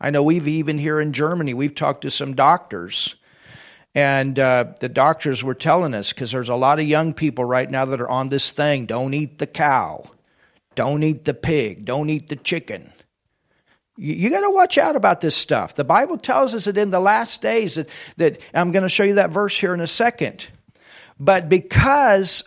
I 0.00 0.08
know 0.08 0.22
we've 0.22 0.48
even 0.48 0.78
here 0.78 1.02
in 1.02 1.12
Germany, 1.12 1.52
we've 1.52 1.74
talked 1.74 2.00
to 2.00 2.10
some 2.10 2.34
doctors 2.34 3.14
and 3.96 4.38
uh, 4.38 4.66
the 4.78 4.90
doctors 4.90 5.42
were 5.42 5.54
telling 5.54 5.94
us 5.94 6.12
because 6.12 6.30
there's 6.30 6.50
a 6.50 6.54
lot 6.54 6.78
of 6.78 6.84
young 6.84 7.14
people 7.14 7.46
right 7.46 7.68
now 7.68 7.86
that 7.86 7.98
are 7.98 8.10
on 8.10 8.28
this 8.28 8.50
thing 8.50 8.84
don't 8.84 9.14
eat 9.14 9.38
the 9.38 9.46
cow, 9.46 10.04
don't 10.74 11.02
eat 11.02 11.24
the 11.24 11.32
pig, 11.32 11.86
don't 11.86 12.10
eat 12.10 12.28
the 12.28 12.36
chicken. 12.36 12.92
You, 13.96 14.28
got 14.28 14.42
to 14.42 14.50
watch 14.50 14.76
out 14.76 14.94
about 14.94 15.22
this 15.22 15.34
stuff. 15.34 15.74
The 15.74 15.84
Bible 15.84 16.18
tells 16.18 16.54
us 16.54 16.66
that 16.66 16.76
in 16.76 16.90
the 16.90 17.00
last 17.00 17.40
days, 17.40 17.76
that, 17.76 17.88
that 18.18 18.38
I'm 18.52 18.70
going 18.70 18.82
to 18.82 18.90
show 18.90 19.04
you 19.04 19.14
that 19.14 19.30
verse 19.30 19.58
here 19.58 19.72
in 19.72 19.80
a 19.80 19.86
second. 19.86 20.50
But 21.18 21.48
because 21.48 22.44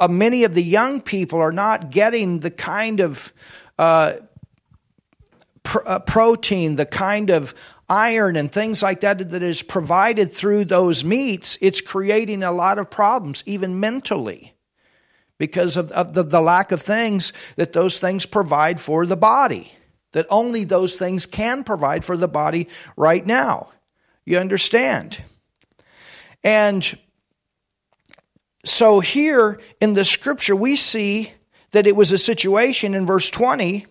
uh, 0.00 0.08
many 0.08 0.42
of 0.42 0.52
the 0.52 0.64
young 0.64 1.00
people 1.00 1.38
are 1.38 1.52
not 1.52 1.90
getting 1.90 2.40
the 2.40 2.50
kind 2.50 2.98
of 2.98 3.32
uh, 3.78 4.14
pr- 5.62 5.86
uh, 5.86 6.00
protein, 6.00 6.74
the 6.74 6.86
kind 6.86 7.30
of 7.30 7.54
iron 7.90 8.36
and 8.36 8.50
things 8.50 8.82
like 8.82 9.00
that 9.00 9.30
that 9.30 9.42
is 9.42 9.62
provided 9.62 10.30
through 10.30 10.64
those 10.64 11.04
meats, 11.04 11.58
it's 11.60 11.80
creating 11.80 12.44
a 12.44 12.52
lot 12.52 12.78
of 12.78 12.88
problems, 12.88 13.42
even 13.46 13.80
mentally, 13.80 14.54
because 15.36 15.76
of, 15.76 15.90
of 15.90 16.14
the, 16.14 16.22
the 16.22 16.40
lack 16.40 16.70
of 16.70 16.80
things 16.80 17.32
that 17.56 17.72
those 17.72 17.98
things 17.98 18.24
provide 18.24 18.80
for 18.80 19.04
the 19.04 19.16
body, 19.16 19.72
that 20.12 20.26
only 20.30 20.64
those 20.64 20.94
things 20.94 21.26
can 21.26 21.64
provide 21.64 22.04
for 22.04 22.16
the 22.16 22.28
body 22.28 22.68
right 22.96 23.26
now. 23.26 23.70
You 24.24 24.38
understand? 24.38 25.20
And 26.44 26.96
so 28.64 29.00
here 29.00 29.60
in 29.80 29.94
the 29.94 30.04
scripture, 30.04 30.54
we 30.54 30.76
see 30.76 31.32
that 31.72 31.86
it 31.86 31.96
was 31.96 32.12
a 32.12 32.18
situation 32.18 32.94
in 32.94 33.06
verse 33.06 33.30
20 33.30 33.86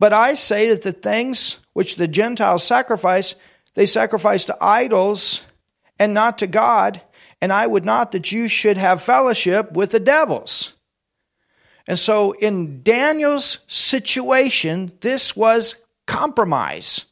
But 0.00 0.14
I 0.14 0.34
say 0.34 0.70
that 0.70 0.82
the 0.82 0.92
things 0.92 1.60
which 1.74 1.96
the 1.96 2.08
Gentiles 2.08 2.64
sacrifice, 2.64 3.34
they 3.74 3.86
sacrifice 3.86 4.46
to 4.46 4.56
idols 4.60 5.44
and 5.98 6.14
not 6.14 6.38
to 6.38 6.46
God. 6.46 7.02
And 7.42 7.52
I 7.52 7.66
would 7.66 7.84
not 7.84 8.12
that 8.12 8.32
you 8.32 8.48
should 8.48 8.78
have 8.78 9.02
fellowship 9.02 9.72
with 9.72 9.92
the 9.92 10.00
devils. 10.00 10.72
And 11.86 11.98
so 11.98 12.32
in 12.32 12.82
Daniel's 12.82 13.58
situation, 13.66 14.90
this 15.00 15.36
was 15.36 15.76
compromise. 16.06 17.04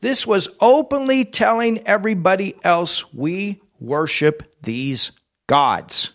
This 0.00 0.26
was 0.26 0.48
openly 0.60 1.24
telling 1.24 1.86
everybody 1.86 2.54
else 2.62 3.12
we 3.12 3.60
worship 3.80 4.54
these 4.62 5.10
gods. 5.48 6.12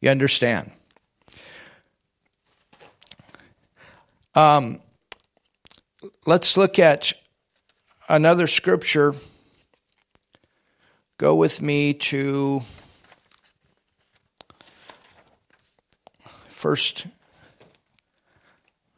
You 0.00 0.10
understand? 0.10 0.72
Um, 4.34 4.81
let's 6.26 6.56
look 6.56 6.78
at 6.78 7.12
another 8.08 8.46
scripture. 8.46 9.14
Go 11.18 11.34
with 11.34 11.60
me 11.62 11.94
to 11.94 12.62
first. 16.48 17.06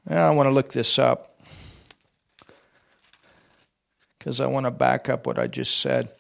I 0.07 0.31
want 0.31 0.47
to 0.49 0.53
look 0.53 0.69
this 0.69 0.99
up 0.99 1.41
because 4.19 4.41
I 4.41 4.47
want 4.47 4.65
to 4.65 4.71
back 4.71 5.09
up 5.09 5.27
what 5.27 5.39
I 5.39 5.47
just 5.47 5.79
said. 5.79 6.11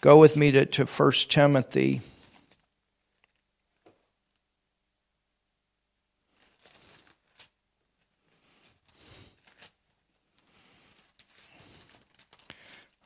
Go 0.00 0.20
with 0.20 0.36
me 0.36 0.50
to, 0.52 0.66
to 0.66 0.84
1 0.84 1.12
Timothy. 1.28 2.00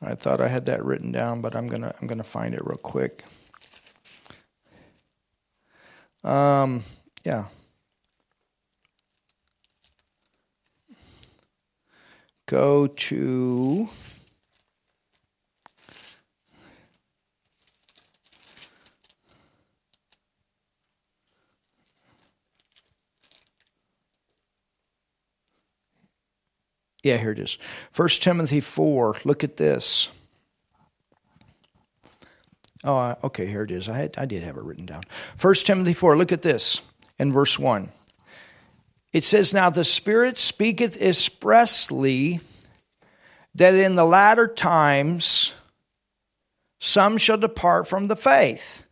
I 0.01 0.15
thought 0.15 0.41
I 0.41 0.47
had 0.47 0.65
that 0.65 0.83
written 0.83 1.11
down, 1.11 1.41
but 1.41 1.55
I'm 1.55 1.67
gonna 1.67 1.93
I'm 2.01 2.07
gonna 2.07 2.23
find 2.23 2.53
it 2.53 2.61
real 2.63 2.77
quick. 2.77 3.23
Um, 6.23 6.83
yeah. 7.23 7.45
Go 12.45 12.87
to 12.87 13.89
Yeah, 27.03 27.17
here 27.17 27.31
it 27.31 27.39
is. 27.39 27.57
1 27.95 28.09
Timothy 28.09 28.59
4. 28.59 29.17
Look 29.23 29.43
at 29.43 29.57
this. 29.57 30.09
Oh, 32.83 33.15
okay, 33.23 33.45
here 33.45 33.63
it 33.63 33.71
is. 33.71 33.89
I, 33.89 33.97
had, 33.97 34.15
I 34.17 34.25
did 34.25 34.43
have 34.43 34.57
it 34.57 34.63
written 34.63 34.85
down. 34.85 35.03
1 35.41 35.53
Timothy 35.55 35.93
4. 35.93 36.17
Look 36.17 36.31
at 36.31 36.41
this 36.41 36.81
in 37.17 37.31
verse 37.31 37.57
1. 37.57 37.89
It 39.11 39.23
says, 39.23 39.53
Now 39.53 39.69
the 39.69 39.83
Spirit 39.83 40.37
speaketh 40.37 41.01
expressly 41.01 42.39
that 43.55 43.73
in 43.73 43.95
the 43.95 44.05
latter 44.05 44.47
times 44.47 45.53
some 46.79 47.17
shall 47.17 47.37
depart 47.37 47.87
from 47.87 48.07
the 48.07 48.15
faith, 48.15 48.85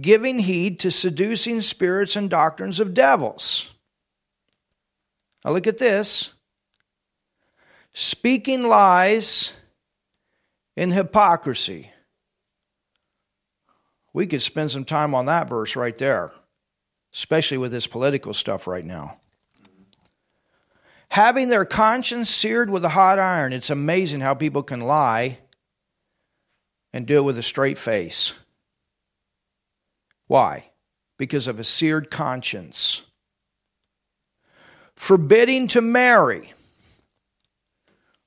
giving 0.00 0.40
heed 0.40 0.78
to 0.80 0.90
seducing 0.90 1.62
spirits 1.62 2.14
and 2.14 2.30
doctrines 2.30 2.78
of 2.78 2.94
devils 2.94 3.72
now 5.44 5.52
look 5.52 5.66
at 5.66 5.78
this 5.78 6.32
speaking 7.92 8.64
lies 8.64 9.52
in 10.76 10.90
hypocrisy. 10.90 11.90
We 14.14 14.26
could 14.26 14.42
spend 14.42 14.70
some 14.70 14.84
time 14.84 15.14
on 15.14 15.26
that 15.26 15.48
verse 15.48 15.76
right 15.76 15.96
there, 15.96 16.32
especially 17.14 17.58
with 17.58 17.72
this 17.72 17.86
political 17.86 18.34
stuff 18.34 18.66
right 18.66 18.84
now. 18.84 19.18
Having 21.08 21.50
their 21.50 21.64
conscience 21.66 22.30
seared 22.30 22.70
with 22.70 22.84
a 22.84 22.90
hot 22.90 23.18
iron. 23.18 23.52
It's 23.52 23.68
amazing 23.68 24.20
how 24.20 24.34
people 24.34 24.62
can 24.62 24.80
lie 24.80 25.38
and 26.92 27.06
do 27.06 27.18
it 27.18 27.22
with 27.22 27.36
a 27.36 27.42
straight 27.42 27.78
face. 27.78 28.32
Why? 30.26 30.70
Because 31.18 31.48
of 31.48 31.60
a 31.60 31.64
seared 31.64 32.10
conscience 32.10 33.02
forbidding 35.02 35.66
to 35.66 35.80
marry. 35.80 36.52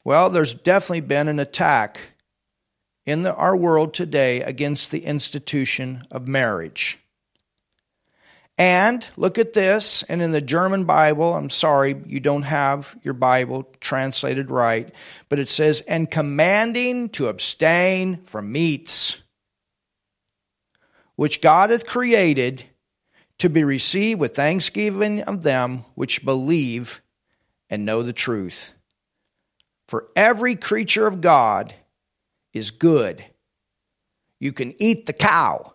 Well, 0.04 0.30
there's 0.30 0.54
definitely 0.54 1.08
been 1.08 1.30
an 1.30 1.40
attack 1.40 2.02
in 3.06 3.22
the, 3.22 3.34
our 3.34 3.56
world 3.56 3.94
today 3.94 4.42
against 4.42 4.92
the 4.92 5.06
institution 5.06 6.06
of 6.12 6.28
marriage. 6.28 7.00
And 8.58 9.06
look 9.16 9.38
at 9.38 9.54
this, 9.54 10.04
and 10.04 10.22
in 10.22 10.32
the 10.32 10.42
German 10.42 10.84
Bible, 10.84 11.34
I'm 11.34 11.50
sorry, 11.50 11.96
you 12.08 12.20
don't 12.20 12.42
have 12.42 12.94
your 13.04 13.14
Bible 13.14 13.64
translated 13.80 14.52
right, 14.52 14.92
but 15.30 15.40
it 15.40 15.48
says, 15.48 15.80
and 15.80 16.12
commanding 16.12 17.08
to 17.12 17.30
abstain 17.30 18.18
from 18.18 18.52
meats, 18.52 19.24
which 21.16 21.40
God 21.40 21.70
hath 21.70 21.88
created 21.88 22.66
to 23.40 23.50
be 23.50 23.64
received 23.64 24.20
with 24.20 24.36
thanksgiving 24.36 25.22
of 25.22 25.44
them 25.44 25.80
which 25.96 26.24
believe 26.24 27.02
and 27.70 27.86
know 27.86 28.04
the 28.04 28.14
truth. 28.14 28.74
For 29.88 30.08
every 30.16 30.56
creature 30.56 31.08
of 31.08 31.22
God 31.22 31.74
is 32.54 32.72
good. 32.72 33.24
You 34.40 34.52
can 34.52 34.82
eat 34.82 35.06
the 35.06 35.14
cow. 35.14 35.74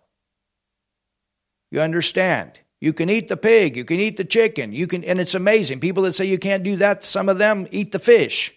You 1.70 1.80
understand? 1.80 2.58
You 2.80 2.94
can 2.94 3.10
eat 3.10 3.28
the 3.28 3.36
pig, 3.36 3.76
you 3.76 3.84
can 3.84 4.00
eat 4.00 4.16
the 4.16 4.24
chicken, 4.24 4.72
you 4.72 4.86
can 4.86 5.04
and 5.04 5.20
it's 5.20 5.34
amazing. 5.34 5.80
People 5.80 6.04
that 6.04 6.14
say 6.14 6.24
you 6.24 6.38
can't 6.38 6.62
do 6.62 6.76
that, 6.76 7.04
some 7.04 7.28
of 7.28 7.36
them 7.36 7.66
eat 7.70 7.92
the 7.92 7.98
fish. 7.98 8.54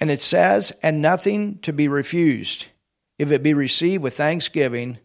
And 0.00 0.10
it 0.10 0.20
says, 0.20 0.72
and 0.82 1.02
nothing 1.02 1.58
to 1.60 1.72
be 1.72 1.88
refused, 1.88 2.66
if 3.18 3.32
it 3.32 3.42
be 3.42 3.52
received 3.52 4.02
with 4.02 4.16
thanksgiving 4.16 4.98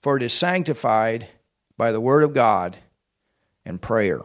for 0.00 0.16
it 0.16 0.22
is 0.22 0.32
sanctified 0.32 1.28
by 1.76 1.92
the 1.92 2.00
word 2.00 2.22
of 2.24 2.34
God 2.34 2.76
and 3.64 3.80
prayer. 3.80 4.22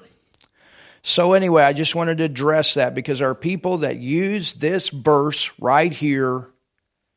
So, 1.01 1.33
anyway, 1.33 1.63
I 1.63 1.73
just 1.73 1.95
wanted 1.95 2.19
to 2.19 2.23
address 2.23 2.75
that 2.75 2.95
because 2.95 3.19
there 3.19 3.29
are 3.29 3.35
people 3.35 3.79
that 3.79 3.97
use 3.97 4.53
this 4.53 4.89
verse 4.89 5.51
right 5.59 5.91
here 5.91 6.49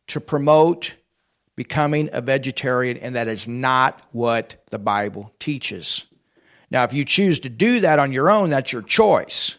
to 0.09 0.21
promote 0.21 0.97
becoming 1.55 2.11
a 2.13 2.21
vegetarian, 2.21 2.97
and 2.99 3.15
that 3.15 3.29
is 3.29 3.47
not 3.47 4.01
what 4.13 4.57
the 4.71 4.79
Bible 4.79 5.33
teaches. 5.39 6.05
Now, 6.71 6.85
if 6.85 6.93
you 6.93 7.05
choose 7.05 7.41
to 7.41 7.49
do 7.49 7.81
that 7.81 7.99
on 7.99 8.13
your 8.13 8.29
own, 8.29 8.51
that's 8.51 8.73
your 8.73 8.83
choice. 8.83 9.57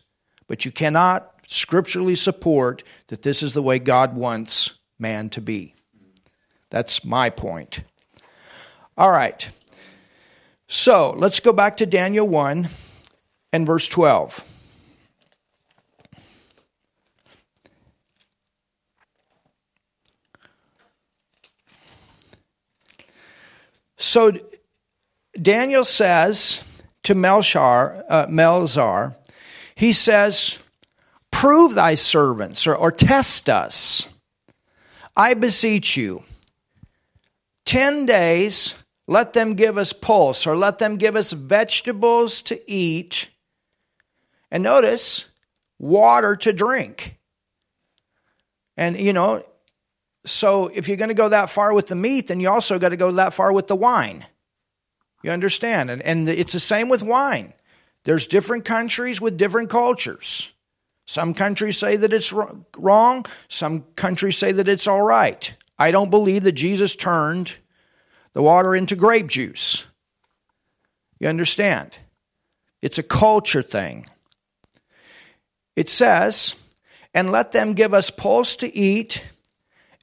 But 0.47 0.65
you 0.65 0.71
cannot 0.71 1.31
scripturally 1.47 2.15
support 2.15 2.83
that 3.07 3.21
this 3.21 3.41
is 3.41 3.53
the 3.53 3.61
way 3.61 3.79
God 3.79 4.15
wants 4.15 4.73
man 4.99 5.29
to 5.29 5.41
be. 5.41 5.73
That's 6.69 7.05
my 7.05 7.29
point. 7.29 7.81
All 8.97 9.11
right. 9.11 9.47
So 10.67 11.13
let's 11.17 11.39
go 11.39 11.53
back 11.53 11.77
to 11.77 11.85
Daniel 11.85 12.27
1 12.27 12.67
and 13.53 13.65
verse 13.65 13.87
12. 13.87 14.43
So 23.97 24.31
Daniel 25.39 25.85
says 25.85 26.63
to 27.03 27.13
Melchar, 27.13 28.03
uh, 28.09 28.25
Melzar, 28.27 29.15
he 29.75 29.93
says, 29.93 30.57
Prove 31.29 31.75
thy 31.75 31.93
servants 31.93 32.65
or, 32.65 32.75
or 32.75 32.91
test 32.91 33.47
us. 33.47 34.07
I 35.15 35.35
beseech 35.35 35.97
you. 35.97 36.23
Ten 37.63 38.07
days 38.07 38.73
let 39.07 39.33
them 39.33 39.55
give 39.55 39.77
us 39.77 39.93
pulse 39.93 40.45
or 40.45 40.55
let 40.55 40.79
them 40.79 40.97
give 40.97 41.15
us 41.15 41.31
vegetables 41.31 42.41
to 42.43 42.71
eat. 42.71 43.29
And 44.51 44.63
notice, 44.63 45.25
water 45.79 46.35
to 46.35 46.53
drink. 46.53 47.17
And, 48.75 48.99
you 48.99 49.13
know, 49.13 49.43
so 50.25 50.67
if 50.67 50.87
you're 50.87 50.97
going 50.97 51.09
to 51.09 51.15
go 51.15 51.29
that 51.29 51.49
far 51.49 51.73
with 51.73 51.87
the 51.87 51.95
meat, 51.95 52.27
then 52.27 52.39
you 52.39 52.49
also 52.49 52.77
got 52.79 52.89
to 52.89 52.97
go 52.97 53.11
that 53.13 53.33
far 53.33 53.53
with 53.53 53.67
the 53.67 53.75
wine. 53.75 54.25
You 55.23 55.31
understand? 55.31 55.89
And, 55.89 56.01
and 56.01 56.29
it's 56.29 56.53
the 56.53 56.59
same 56.59 56.89
with 56.89 57.01
wine. 57.01 57.53
There's 58.03 58.27
different 58.27 58.65
countries 58.65 59.19
with 59.19 59.37
different 59.37 59.69
cultures. 59.69 60.51
Some 61.05 61.33
countries 61.33 61.77
say 61.77 61.95
that 61.95 62.11
it's 62.11 62.33
wrong, 62.77 63.25
some 63.47 63.83
countries 63.95 64.37
say 64.37 64.51
that 64.51 64.67
it's 64.67 64.87
all 64.87 65.01
right. 65.01 65.53
I 65.79 65.91
don't 65.91 66.09
believe 66.09 66.43
that 66.43 66.51
Jesus 66.51 66.97
turned 66.97 67.55
the 68.37 68.43
water 68.43 68.75
into 68.75 68.95
grape 68.95 69.25
juice. 69.25 69.83
You 71.19 71.27
understand? 71.27 71.97
it's 72.83 72.99
a 72.99 73.03
culture 73.03 73.63
thing. 73.63 74.05
It 75.75 75.89
says, 75.89 76.53
and 77.15 77.31
let 77.31 77.51
them 77.51 77.73
give 77.73 77.95
us 77.95 78.11
pulse 78.11 78.57
to 78.57 78.75
eat 78.75 79.23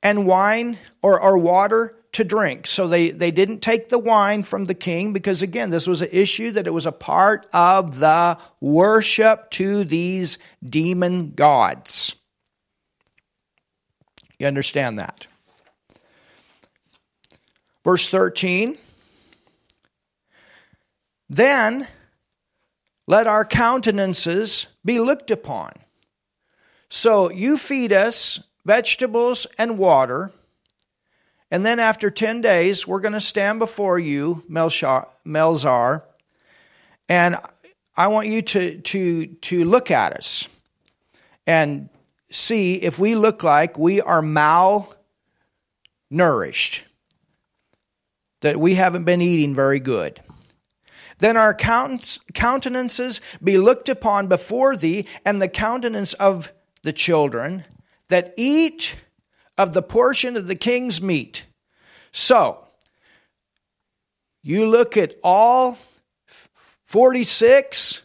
and 0.02 0.26
wine 0.26 0.78
or, 1.00 1.22
or 1.22 1.38
water 1.38 1.96
to 2.12 2.24
drink. 2.24 2.66
So 2.66 2.88
they, 2.88 3.10
they 3.10 3.30
didn't 3.30 3.60
take 3.60 3.88
the 3.88 4.00
wine 4.00 4.42
from 4.42 4.64
the 4.64 4.74
king 4.74 5.12
because, 5.12 5.40
again, 5.40 5.70
this 5.70 5.86
was 5.86 6.02
an 6.02 6.08
issue 6.10 6.50
that 6.50 6.66
it 6.66 6.72
was 6.74 6.86
a 6.86 6.92
part 6.92 7.46
of 7.52 8.00
the 8.00 8.36
worship 8.60 9.48
to 9.52 9.84
these 9.84 10.38
demon 10.64 11.30
gods. 11.30 12.16
You 14.40 14.48
understand 14.48 14.98
that? 14.98 15.28
Verse 17.84 18.08
13 18.08 18.78
Then 21.28 21.86
let 23.06 23.26
our 23.26 23.44
countenances 23.44 24.66
be 24.84 24.98
looked 24.98 25.30
upon. 25.30 25.72
So 26.88 27.30
you 27.30 27.58
feed 27.58 27.92
us 27.92 28.40
vegetables 28.64 29.46
and 29.58 29.78
water. 29.78 30.32
And 31.50 31.64
then 31.64 31.78
after 31.78 32.10
10 32.10 32.40
days, 32.40 32.86
we're 32.86 33.00
going 33.00 33.12
to 33.12 33.20
stand 33.20 33.58
before 33.58 33.98
you, 33.98 34.42
Melzar, 34.48 36.02
and 37.08 37.36
I 37.96 38.08
want 38.08 38.26
you 38.28 38.42
to, 38.42 38.80
to, 38.80 39.26
to 39.26 39.64
look 39.64 39.90
at 39.90 40.14
us 40.14 40.48
and 41.46 41.90
see 42.30 42.74
if 42.74 42.98
we 42.98 43.14
look 43.14 43.44
like 43.44 43.78
we 43.78 44.00
are 44.00 44.22
malnourished, 44.22 44.94
that 48.44 48.60
we 48.60 48.74
haven't 48.74 49.04
been 49.04 49.22
eating 49.22 49.54
very 49.54 49.80
good. 49.80 50.20
Then 51.18 51.38
our 51.38 51.54
countenances 51.54 53.22
be 53.42 53.56
looked 53.56 53.88
upon 53.88 54.26
before 54.26 54.76
thee, 54.76 55.06
and 55.24 55.40
the 55.40 55.48
countenance 55.48 56.12
of 56.12 56.52
the 56.82 56.92
children 56.92 57.64
that 58.08 58.34
eat 58.36 58.96
of 59.56 59.72
the 59.72 59.80
portion 59.80 60.36
of 60.36 60.46
the 60.46 60.56
king's 60.56 61.00
meat. 61.00 61.46
So, 62.12 62.66
you 64.42 64.68
look 64.68 64.98
at 64.98 65.14
all 65.22 65.78
46 66.84 68.02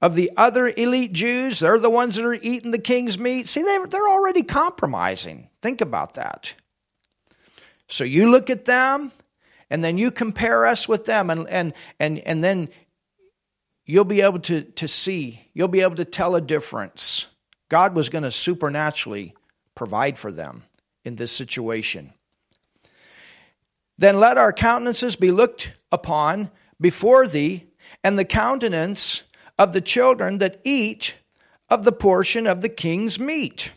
of 0.00 0.14
the 0.14 0.30
other 0.38 0.72
elite 0.74 1.12
Jews, 1.12 1.58
they're 1.58 1.78
the 1.78 1.90
ones 1.90 2.16
that 2.16 2.24
are 2.24 2.32
eating 2.32 2.70
the 2.70 2.78
king's 2.78 3.18
meat. 3.18 3.46
See, 3.46 3.62
they're 3.62 4.08
already 4.08 4.42
compromising. 4.42 5.50
Think 5.60 5.82
about 5.82 6.14
that. 6.14 6.54
So 7.88 8.04
you 8.04 8.30
look 8.30 8.48
at 8.48 8.64
them, 8.64 9.12
and 9.70 9.82
then 9.82 9.98
you 9.98 10.10
compare 10.10 10.66
us 10.66 10.88
with 10.88 11.04
them, 11.04 11.30
and, 11.30 11.48
and, 11.48 11.72
and, 11.98 12.18
and 12.18 12.42
then 12.42 12.68
you'll 13.86 14.04
be 14.04 14.20
able 14.20 14.40
to, 14.40 14.62
to 14.62 14.88
see, 14.88 15.48
you'll 15.54 15.68
be 15.68 15.82
able 15.82 15.96
to 15.96 16.04
tell 16.04 16.34
a 16.34 16.40
difference. 16.40 17.26
God 17.68 17.94
was 17.94 18.08
going 18.08 18.24
to 18.24 18.30
supernaturally 18.30 19.34
provide 19.74 20.18
for 20.18 20.32
them 20.32 20.64
in 21.04 21.16
this 21.16 21.32
situation. 21.32 22.12
Then 23.96 24.18
let 24.18 24.38
our 24.38 24.52
countenances 24.52 25.16
be 25.16 25.30
looked 25.30 25.72
upon 25.92 26.50
before 26.80 27.26
thee, 27.26 27.66
and 28.02 28.18
the 28.18 28.24
countenance 28.24 29.22
of 29.58 29.72
the 29.72 29.80
children 29.80 30.38
that 30.38 30.60
eat 30.64 31.16
of 31.68 31.84
the 31.84 31.92
portion 31.92 32.46
of 32.46 32.62
the 32.62 32.68
king's 32.68 33.20
meat. 33.20 33.72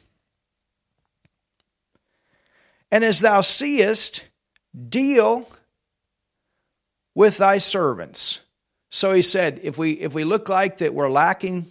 And 2.91 3.03
as 3.03 3.19
thou 3.19 3.41
seest, 3.41 4.29
deal 4.87 5.47
with 7.15 7.37
thy 7.37 7.57
servants. 7.57 8.39
So 8.89 9.13
he 9.13 9.21
said, 9.21 9.59
if 9.63 9.77
we 9.77 9.91
if 9.91 10.13
we 10.13 10.23
look 10.23 10.49
like 10.49 10.77
that 10.77 10.93
we're 10.93 11.09
lacking, 11.09 11.65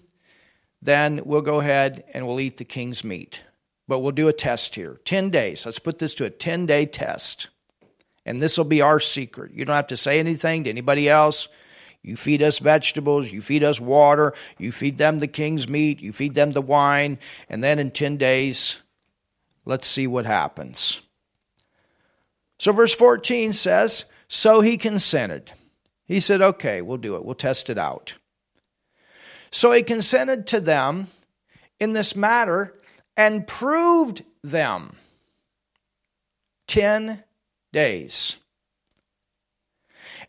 then 0.81 1.21
we'll 1.25 1.43
go 1.43 1.61
ahead 1.61 2.05
and 2.13 2.27
we'll 2.27 2.41
eat 2.41 2.57
the 2.57 2.65
king's 2.65 3.05
meat. 3.05 3.43
But 3.89 4.01
we'll 4.01 4.13
do 4.13 4.29
a 4.29 4.33
test 4.33 4.75
here 4.75 5.01
10 5.05 5.31
days. 5.31 5.65
Let's 5.67 5.79
put 5.79 5.99
this 5.99 6.15
to 6.17 6.25
a 6.25 6.31
10 6.31 6.67
day 6.67 6.87
test. 6.87 7.49
And 8.25 8.41
this 8.41 8.57
will 8.57 8.65
be 8.65 8.83
our 8.83 9.01
secret. 9.01 9.53
You 9.53 9.65
don't 9.65 9.77
have 9.77 9.89
to 9.89 9.97
say 9.97 10.19
anything 10.19 10.65
to 10.65 10.71
anybody 10.71 11.09
else. 11.09 11.49
You 12.03 12.17
feed 12.17 12.43
us 12.43 12.59
vegetables, 12.59 13.31
you 13.31 13.41
feed 13.41 13.63
us 13.63 13.81
water, 13.81 14.35
you 14.59 14.73
feed 14.73 14.99
them 14.99 15.21
the 15.21 15.29
king's 15.29 15.69
meat, 15.69 16.01
you 16.01 16.13
feed 16.13 16.35
them 16.35 16.51
the 16.51 16.61
wine, 16.61 17.19
and 17.49 17.63
then 17.63 17.79
in 17.79 17.93
10 17.93 18.17
days, 18.17 18.83
let's 19.65 19.87
see 19.87 20.09
what 20.09 20.27
happens. 20.27 21.01
So, 22.59 22.73
verse 22.73 22.95
14 22.95 23.53
says, 23.53 24.05
So 24.35 24.63
he 24.63 24.79
consented. 24.79 25.53
He 26.07 26.19
said, 26.19 26.41
Okay, 26.41 26.81
we'll 26.81 26.97
do 26.97 27.17
it, 27.17 27.25
we'll 27.25 27.35
test 27.35 27.69
it 27.69 27.77
out. 27.77 28.17
So 29.51 29.73
he 29.73 29.83
consented 29.83 30.47
to 30.47 30.61
them 30.61 31.09
in 31.79 31.93
this 31.93 32.17
matter 32.17 32.81
and 33.15 33.47
proved 33.47 34.23
them. 34.43 34.97
10 36.67 37.23
days. 37.75 38.37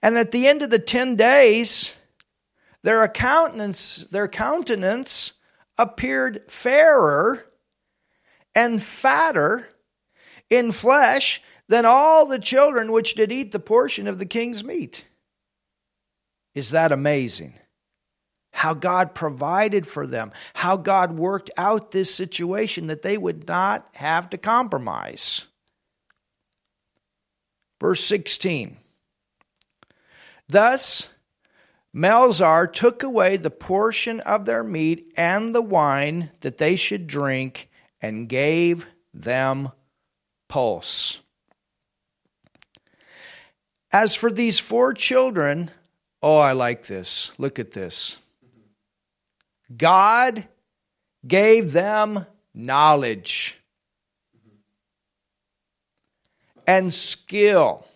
And 0.01 0.17
at 0.17 0.31
the 0.31 0.47
end 0.47 0.63
of 0.63 0.69
the 0.69 0.79
10 0.79 1.15
days, 1.15 1.95
their 2.83 3.07
countenance, 3.07 4.05
their 4.11 4.27
countenance 4.27 5.31
appeared 5.79 6.41
fairer 6.49 7.45
and 8.53 8.83
fatter 8.83 9.72
in 10.49 10.71
flesh 10.71 11.41
than 11.67 11.85
all 11.85 12.27
the 12.27 12.39
children 12.39 12.91
which 12.91 13.15
did 13.15 13.31
eat 13.31 13.51
the 13.51 13.59
portion 13.59 14.07
of 14.07 14.19
the 14.19 14.25
king's 14.25 14.63
meat. 14.63 15.05
Is 16.53 16.71
that 16.71 16.91
amazing? 16.91 17.55
how 18.53 18.73
God 18.73 19.15
provided 19.15 19.85
for 19.85 20.07
them, 20.07 20.31
how 20.53 20.77
God 20.77 21.11
worked 21.11 21.49
out 21.57 21.91
this 21.91 22.13
situation 22.13 22.87
that 22.87 23.01
they 23.01 23.17
would 23.17 23.47
not 23.47 23.85
have 23.95 24.29
to 24.29 24.37
compromise. 24.37 25.47
Verse 27.81 28.01
16 28.05 28.77
Thus 30.47 31.09
Melzar 31.95 32.71
took 32.71 33.03
away 33.03 33.37
the 33.37 33.49
portion 33.49 34.19
of 34.21 34.45
their 34.45 34.63
meat 34.63 35.11
and 35.17 35.53
the 35.53 35.61
wine 35.61 36.31
that 36.41 36.59
they 36.59 36.75
should 36.75 37.07
drink 37.07 37.69
and 38.01 38.29
gave 38.29 38.87
them 39.13 39.71
pulse. 40.53 41.19
As 43.91 44.15
for 44.15 44.29
these 44.29 44.59
four 44.59 44.93
children, 44.93 45.71
oh, 46.21 46.37
I 46.37 46.51
like 46.51 46.85
this. 46.85 47.31
Look 47.39 47.57
at 47.57 47.71
this. 47.71 48.17
God 49.75 50.47
gave 51.25 51.71
them 51.71 52.27
knowledge 52.53 53.59
and 56.67 56.93
skill 56.93 57.87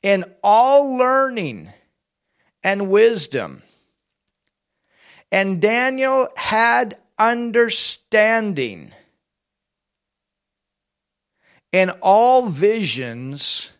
in 0.00 0.24
all 0.44 0.96
learning 0.96 1.70
and 2.62 2.88
wisdom. 2.88 3.64
And 5.32 5.60
Daniel 5.60 6.28
had 6.36 7.00
understanding 7.18 8.94
in 11.72 11.90
all 12.02 12.46
visions 12.46 13.70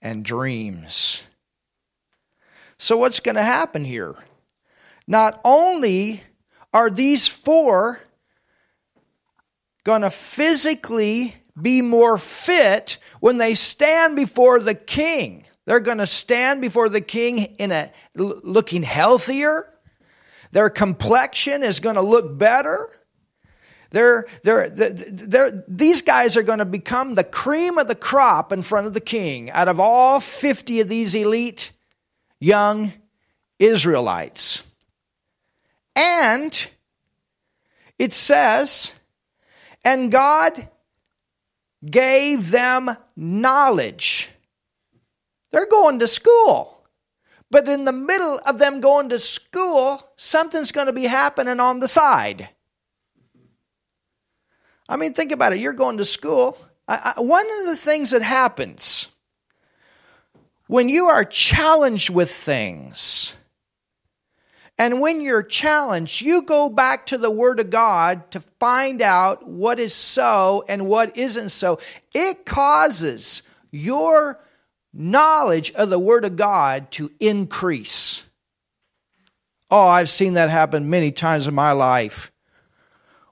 and 0.00 0.24
dreams. 0.24 1.22
So, 2.78 2.96
what's 2.96 3.20
going 3.20 3.34
to 3.34 3.42
happen 3.42 3.84
here? 3.84 4.14
Not 5.06 5.40
only 5.44 6.22
are 6.72 6.90
these 6.90 7.26
four 7.26 8.00
going 9.84 10.02
to 10.02 10.10
physically 10.10 11.34
be 11.60 11.82
more 11.82 12.18
fit 12.18 12.98
when 13.20 13.38
they 13.38 13.54
stand 13.54 14.14
before 14.14 14.60
the 14.60 14.74
king, 14.74 15.44
they're 15.64 15.80
going 15.80 15.98
to 15.98 16.06
stand 16.06 16.60
before 16.60 16.88
the 16.88 17.00
king 17.00 17.38
in 17.58 17.72
a 17.72 17.90
looking 18.14 18.82
healthier. 18.82 19.72
Their 20.52 20.70
complexion 20.70 21.62
is 21.62 21.80
going 21.80 21.96
to 21.96 22.00
look 22.00 22.38
better. 22.38 22.88
They're, 23.90 24.26
they're, 24.42 24.68
they're, 24.68 25.64
these 25.66 26.02
guys 26.02 26.36
are 26.36 26.42
going 26.42 26.58
to 26.58 26.66
become 26.66 27.14
the 27.14 27.24
cream 27.24 27.78
of 27.78 27.88
the 27.88 27.94
crop 27.94 28.52
in 28.52 28.62
front 28.62 28.86
of 28.86 28.94
the 28.94 29.00
king 29.00 29.50
out 29.50 29.68
of 29.68 29.80
all 29.80 30.20
50 30.20 30.80
of 30.80 30.88
these 30.88 31.14
elite 31.14 31.72
young 32.38 32.92
Israelites. 33.58 34.62
And 35.96 36.68
it 37.98 38.12
says, 38.12 38.94
and 39.84 40.12
God 40.12 40.68
gave 41.84 42.50
them 42.50 42.90
knowledge. 43.16 44.30
They're 45.50 45.66
going 45.66 46.00
to 46.00 46.06
school. 46.06 46.74
But 47.50 47.68
in 47.68 47.84
the 47.84 47.92
middle 47.92 48.38
of 48.46 48.58
them 48.58 48.80
going 48.80 49.08
to 49.08 49.18
school, 49.18 50.02
something's 50.16 50.72
going 50.72 50.88
to 50.88 50.92
be 50.92 51.06
happening 51.06 51.60
on 51.60 51.80
the 51.80 51.88
side. 51.88 52.50
I 54.88 54.96
mean, 54.96 55.12
think 55.12 55.32
about 55.32 55.52
it. 55.52 55.58
You're 55.58 55.74
going 55.74 55.98
to 55.98 56.04
school. 56.04 56.56
I, 56.86 57.14
I, 57.16 57.20
one 57.20 57.46
of 57.60 57.66
the 57.66 57.76
things 57.76 58.12
that 58.12 58.22
happens 58.22 59.08
when 60.66 60.88
you 60.88 61.06
are 61.06 61.24
challenged 61.24 62.10
with 62.10 62.30
things, 62.30 63.34
and 64.78 65.00
when 65.00 65.20
you're 65.20 65.42
challenged, 65.42 66.20
you 66.20 66.42
go 66.42 66.68
back 66.68 67.06
to 67.06 67.18
the 67.18 67.30
Word 67.30 67.58
of 67.58 67.70
God 67.70 68.30
to 68.32 68.40
find 68.60 69.02
out 69.02 69.46
what 69.46 69.78
is 69.78 69.94
so 69.94 70.64
and 70.68 70.86
what 70.86 71.16
isn't 71.16 71.48
so. 71.48 71.80
It 72.14 72.44
causes 72.44 73.42
your 73.70 74.38
knowledge 74.92 75.72
of 75.72 75.90
the 75.90 75.98
Word 75.98 76.24
of 76.24 76.36
God 76.36 76.90
to 76.92 77.10
increase. 77.18 78.22
Oh, 79.70 79.86
I've 79.86 80.08
seen 80.08 80.34
that 80.34 80.50
happen 80.50 80.88
many 80.88 81.12
times 81.12 81.46
in 81.46 81.54
my 81.54 81.72
life 81.72 82.30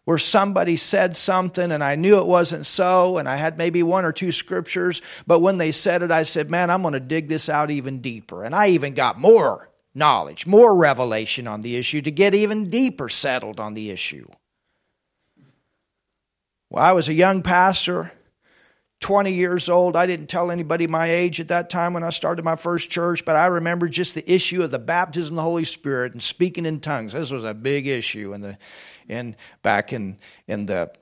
where 0.07 0.19
somebody 0.19 0.77
said 0.77 1.17
something 1.17 1.73
and 1.73 1.83
I 1.83 1.97
knew 1.97 2.21
it 2.21 2.29
wasn't 2.29 2.65
so, 2.65 3.19
and 3.19 3.29
I 3.29 3.35
had 3.35 3.59
maybe 3.59 3.83
one 3.83 4.05
or 4.05 4.13
two 4.13 4.31
scriptures, 4.31 5.03
but 5.27 5.41
when 5.41 5.59
they 5.59 5.73
said 5.73 6.03
it, 6.03 6.13
I 6.13 6.23
said, 6.23 6.49
Man, 6.49 6.71
I'm 6.71 6.83
going 6.83 6.95
to 6.95 7.01
dig 7.01 7.29
this 7.29 7.49
out 7.49 7.71
even 7.73 8.01
deeper. 8.01 8.45
And 8.45 8.55
I 8.55 8.69
even 8.69 8.95
got 8.95 9.19
more 9.19 9.69
knowledge, 9.95 10.47
more 10.47 10.77
revelation 10.77 11.49
on 11.49 11.61
the 11.61 11.75
issue 11.75 12.03
to 12.03 12.13
get 12.13 12.35
even 12.37 12.69
deeper 12.69 13.09
settled 13.09 13.59
on 13.59 13.75
the 13.75 13.91
issue. 13.91 14.27
Well, 16.71 16.85
I 16.85 16.93
was 16.93 17.09
a 17.09 17.15
young 17.15 17.43
pastor 17.43 18.13
20 19.01 19.33
years 19.33 19.69
old. 19.69 19.97
I 19.97 20.07
didn't 20.07 20.29
tell 20.29 20.53
anybody 20.53 20.87
my 20.87 21.11
age 21.11 21.41
at 21.41 21.49
that 21.49 21.69
time 21.69 21.95
when 21.95 22.05
I 22.05 22.11
started 22.11 22.45
my 22.45 22.57
first 22.57 22.91
church, 22.91 23.25
but 23.25 23.35
I 23.35 23.47
remember 23.47 23.89
just 23.89 24.15
the 24.15 24.33
issue 24.33 24.63
of 24.63 24.71
the 24.71 24.79
baptism 24.79 25.35
of 25.35 25.37
the 25.37 25.43
Holy 25.43 25.65
Spirit 25.65 26.13
and 26.13 26.23
speaking 26.23 26.65
in 26.65 26.79
tongues. 26.79 27.13
This 27.13 27.33
was 27.33 27.45
a 27.45 27.55
big 27.55 27.89
issue 27.89 28.33
in 28.35 28.41
the 28.41 28.57
in 29.09 29.37
back 29.63 29.93
in 29.93 30.19
in 30.47 30.67
the 30.67 30.93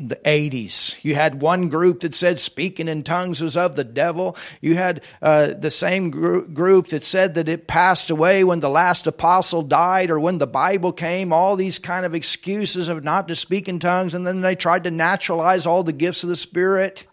the 0.00 0.16
80s. 0.16 1.02
You 1.02 1.14
had 1.14 1.40
one 1.40 1.68
group 1.68 2.00
that 2.00 2.14
said 2.14 2.38
speaking 2.38 2.88
in 2.88 3.02
tongues 3.02 3.40
was 3.40 3.56
of 3.56 3.74
the 3.74 3.84
devil. 3.84 4.36
You 4.60 4.76
had 4.76 5.02
uh, 5.20 5.54
the 5.54 5.70
same 5.70 6.10
gr- 6.10 6.40
group 6.40 6.88
that 6.88 7.04
said 7.04 7.34
that 7.34 7.48
it 7.48 7.66
passed 7.66 8.10
away 8.10 8.44
when 8.44 8.60
the 8.60 8.68
last 8.68 9.06
apostle 9.06 9.62
died 9.62 10.10
or 10.10 10.20
when 10.20 10.38
the 10.38 10.46
Bible 10.46 10.92
came. 10.92 11.32
All 11.32 11.56
these 11.56 11.78
kind 11.78 12.06
of 12.06 12.14
excuses 12.14 12.88
of 12.88 13.02
not 13.02 13.28
to 13.28 13.34
speak 13.34 13.68
in 13.68 13.78
tongues, 13.78 14.14
and 14.14 14.26
then 14.26 14.40
they 14.40 14.54
tried 14.54 14.84
to 14.84 14.90
naturalize 14.90 15.66
all 15.66 15.82
the 15.82 15.92
gifts 15.92 16.22
of 16.22 16.28
the 16.28 16.36
Spirit. 16.36 17.06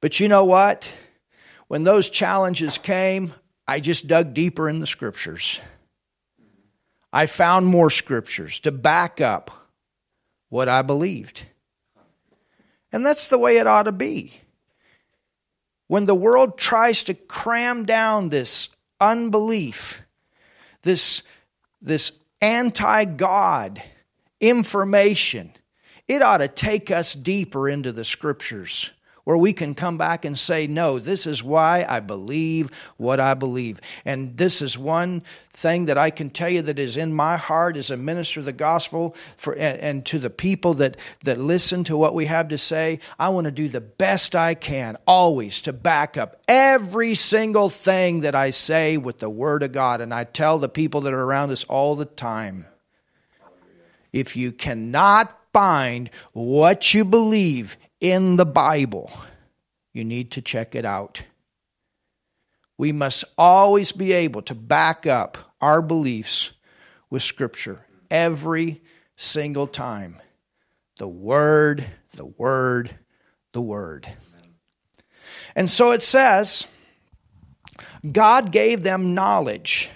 But 0.00 0.20
you 0.20 0.28
know 0.28 0.44
what? 0.44 0.92
When 1.68 1.84
those 1.84 2.10
challenges 2.10 2.78
came, 2.78 3.32
I 3.66 3.80
just 3.80 4.06
dug 4.06 4.34
deeper 4.34 4.68
in 4.68 4.78
the 4.78 4.86
scriptures. 4.86 5.60
I 7.12 7.26
found 7.26 7.66
more 7.66 7.90
scriptures 7.90 8.60
to 8.60 8.72
back 8.72 9.20
up 9.20 9.50
what 10.48 10.68
I 10.68 10.82
believed. 10.82 11.46
And 12.92 13.04
that's 13.04 13.28
the 13.28 13.38
way 13.38 13.56
it 13.56 13.66
ought 13.66 13.84
to 13.84 13.92
be. 13.92 14.34
When 15.88 16.06
the 16.06 16.14
world 16.14 16.56
tries 16.56 17.04
to 17.04 17.14
cram 17.14 17.84
down 17.84 18.28
this 18.28 18.70
unbelief, 19.00 20.02
this, 20.82 21.22
this 21.82 22.12
anti 22.40 23.04
God 23.04 23.82
information, 24.40 25.52
it 26.08 26.22
ought 26.22 26.38
to 26.38 26.48
take 26.48 26.90
us 26.90 27.14
deeper 27.14 27.68
into 27.68 27.92
the 27.92 28.04
scriptures 28.04 28.90
where 29.24 29.36
we 29.36 29.52
can 29.52 29.74
come 29.74 29.98
back 29.98 30.24
and 30.24 30.38
say, 30.38 30.66
No, 30.66 30.98
this 30.98 31.26
is 31.26 31.42
why 31.42 31.84
I 31.88 32.00
believe 32.00 32.70
what 32.96 33.20
I 33.20 33.34
believe. 33.34 33.80
And 34.04 34.36
this 34.36 34.62
is 34.62 34.76
one 34.76 35.22
thing 35.52 35.86
that 35.86 35.98
I 35.98 36.10
can 36.10 36.30
tell 36.30 36.48
you 36.48 36.62
that 36.62 36.78
is 36.78 36.96
in 36.96 37.14
my 37.14 37.36
heart 37.36 37.76
as 37.76 37.90
a 37.90 37.96
minister 37.96 38.40
of 38.40 38.46
the 38.46 38.52
gospel 38.52 39.14
for, 39.36 39.52
and, 39.54 39.78
and 39.80 40.06
to 40.06 40.18
the 40.18 40.30
people 40.30 40.74
that, 40.74 40.96
that 41.24 41.38
listen 41.38 41.84
to 41.84 41.96
what 41.96 42.14
we 42.14 42.26
have 42.26 42.48
to 42.48 42.58
say. 42.58 43.00
I 43.18 43.28
want 43.28 43.44
to 43.44 43.50
do 43.50 43.68
the 43.68 43.80
best 43.80 44.34
I 44.34 44.54
can 44.54 44.96
always 45.06 45.62
to 45.62 45.72
back 45.72 46.16
up 46.16 46.42
every 46.48 47.14
single 47.14 47.68
thing 47.68 48.20
that 48.20 48.34
I 48.34 48.50
say 48.50 48.96
with 48.96 49.18
the 49.18 49.30
Word 49.30 49.62
of 49.62 49.72
God. 49.72 50.00
And 50.00 50.12
I 50.12 50.24
tell 50.24 50.58
the 50.58 50.68
people 50.68 51.02
that 51.02 51.12
are 51.12 51.22
around 51.22 51.50
us 51.50 51.64
all 51.64 51.94
the 51.94 52.04
time 52.04 52.66
if 54.12 54.36
you 54.36 54.52
cannot 54.52 55.38
find 55.52 56.10
what 56.32 56.92
you 56.94 57.04
believe 57.04 57.76
in 58.02 58.34
the 58.36 58.44
Bible, 58.44 59.12
you 59.94 60.04
need 60.04 60.32
to 60.32 60.42
check 60.42 60.74
it 60.74 60.84
out. 60.84 61.22
We 62.76 62.90
must 62.90 63.24
always 63.38 63.92
be 63.92 64.12
able 64.12 64.42
to 64.42 64.56
back 64.56 65.06
up 65.06 65.38
our 65.60 65.80
beliefs 65.80 66.52
with 67.10 67.22
Scripture 67.22 67.86
every 68.10 68.82
single 69.14 69.68
time. 69.68 70.16
The 70.98 71.06
Word, 71.06 71.84
the 72.16 72.26
Word, 72.26 72.90
the 73.52 73.62
Word. 73.62 74.08
And 75.54 75.70
so 75.70 75.92
it 75.92 76.02
says, 76.02 76.66
God 78.10 78.50
gave 78.50 78.82
them 78.82 79.14
knowledge. 79.14 79.90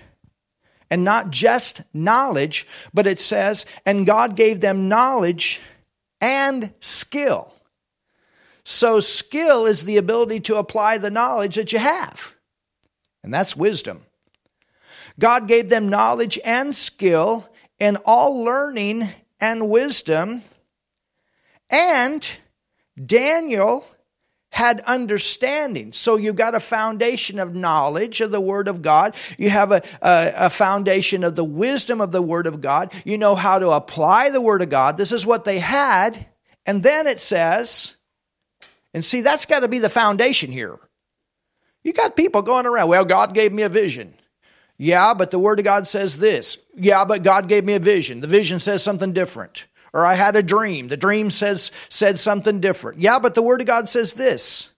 And 0.88 1.02
not 1.02 1.30
just 1.30 1.82
knowledge, 1.92 2.68
but 2.94 3.08
it 3.08 3.18
says, 3.18 3.66
and 3.84 4.06
God 4.06 4.36
gave 4.36 4.60
them 4.60 4.88
knowledge 4.88 5.60
and 6.20 6.72
skill. 6.78 7.52
So, 8.68 8.98
skill 8.98 9.64
is 9.66 9.84
the 9.84 9.96
ability 9.96 10.40
to 10.40 10.56
apply 10.56 10.98
the 10.98 11.08
knowledge 11.08 11.54
that 11.54 11.72
you 11.72 11.78
have, 11.78 12.34
and 13.22 13.32
that's 13.32 13.54
wisdom. 13.54 14.00
God 15.20 15.46
gave 15.46 15.68
them 15.68 15.88
knowledge 15.88 16.36
and 16.44 16.74
skill 16.74 17.48
in 17.78 17.96
all 18.04 18.42
learning 18.42 19.08
and 19.38 19.70
wisdom, 19.70 20.42
and 21.70 22.28
Daniel 23.00 23.86
had 24.48 24.80
understanding. 24.80 25.92
So 25.92 26.16
you've 26.16 26.34
got 26.34 26.56
a 26.56 26.60
foundation 26.60 27.38
of 27.38 27.54
knowledge 27.54 28.20
of 28.20 28.32
the 28.32 28.40
Word 28.40 28.66
of 28.66 28.82
God. 28.82 29.14
You 29.38 29.48
have 29.48 29.70
a, 29.70 29.80
a, 30.02 30.32
a, 30.46 30.50
foundation 30.50 31.22
of 31.22 31.36
the 31.36 31.44
wisdom 31.44 32.00
of 32.00 32.10
the 32.10 32.22
Word 32.22 32.48
of 32.48 32.60
God. 32.60 32.92
You 33.04 33.16
know 33.16 33.36
how 33.36 33.60
to 33.60 33.70
apply 33.70 34.30
the 34.30 34.42
Word 34.42 34.62
of 34.62 34.70
God. 34.70 34.96
This 34.96 35.12
is 35.12 35.24
what 35.24 35.44
they 35.44 35.60
had. 35.60 36.26
And 36.66 36.82
then 36.82 37.06
it 37.06 37.20
says, 37.20 37.96
and 38.96 39.04
see, 39.04 39.20
that's 39.20 39.44
got 39.44 39.60
to 39.60 39.68
be 39.68 39.78
the 39.78 39.90
foundation 39.90 40.50
here. 40.50 40.78
You 41.84 41.92
got 41.92 42.16
people 42.16 42.40
going 42.40 42.64
around, 42.64 42.88
well, 42.88 43.04
God 43.04 43.34
gave 43.34 43.52
me 43.52 43.62
a 43.62 43.68
vision. 43.68 44.14
Yeah, 44.78 45.12
but 45.12 45.30
the 45.30 45.38
Word 45.38 45.58
of 45.58 45.66
God 45.66 45.86
says 45.86 46.16
this. 46.16 46.56
Yeah, 46.74 47.04
but 47.04 47.22
God 47.22 47.46
gave 47.46 47.66
me 47.66 47.74
a 47.74 47.78
vision. 47.78 48.20
The 48.20 48.26
vision 48.26 48.58
says 48.58 48.82
something 48.82 49.12
different. 49.12 49.66
Or 49.92 50.06
I 50.06 50.14
had 50.14 50.34
a 50.34 50.42
dream. 50.42 50.88
The 50.88 50.96
dream 50.96 51.28
says 51.28 51.72
said 51.90 52.18
something 52.18 52.60
different. 52.60 52.98
Yeah, 52.98 53.18
but 53.18 53.34
the 53.34 53.42
Word 53.42 53.60
of 53.60 53.66
God 53.66 53.86
says 53.86 54.14
this. 54.14 54.70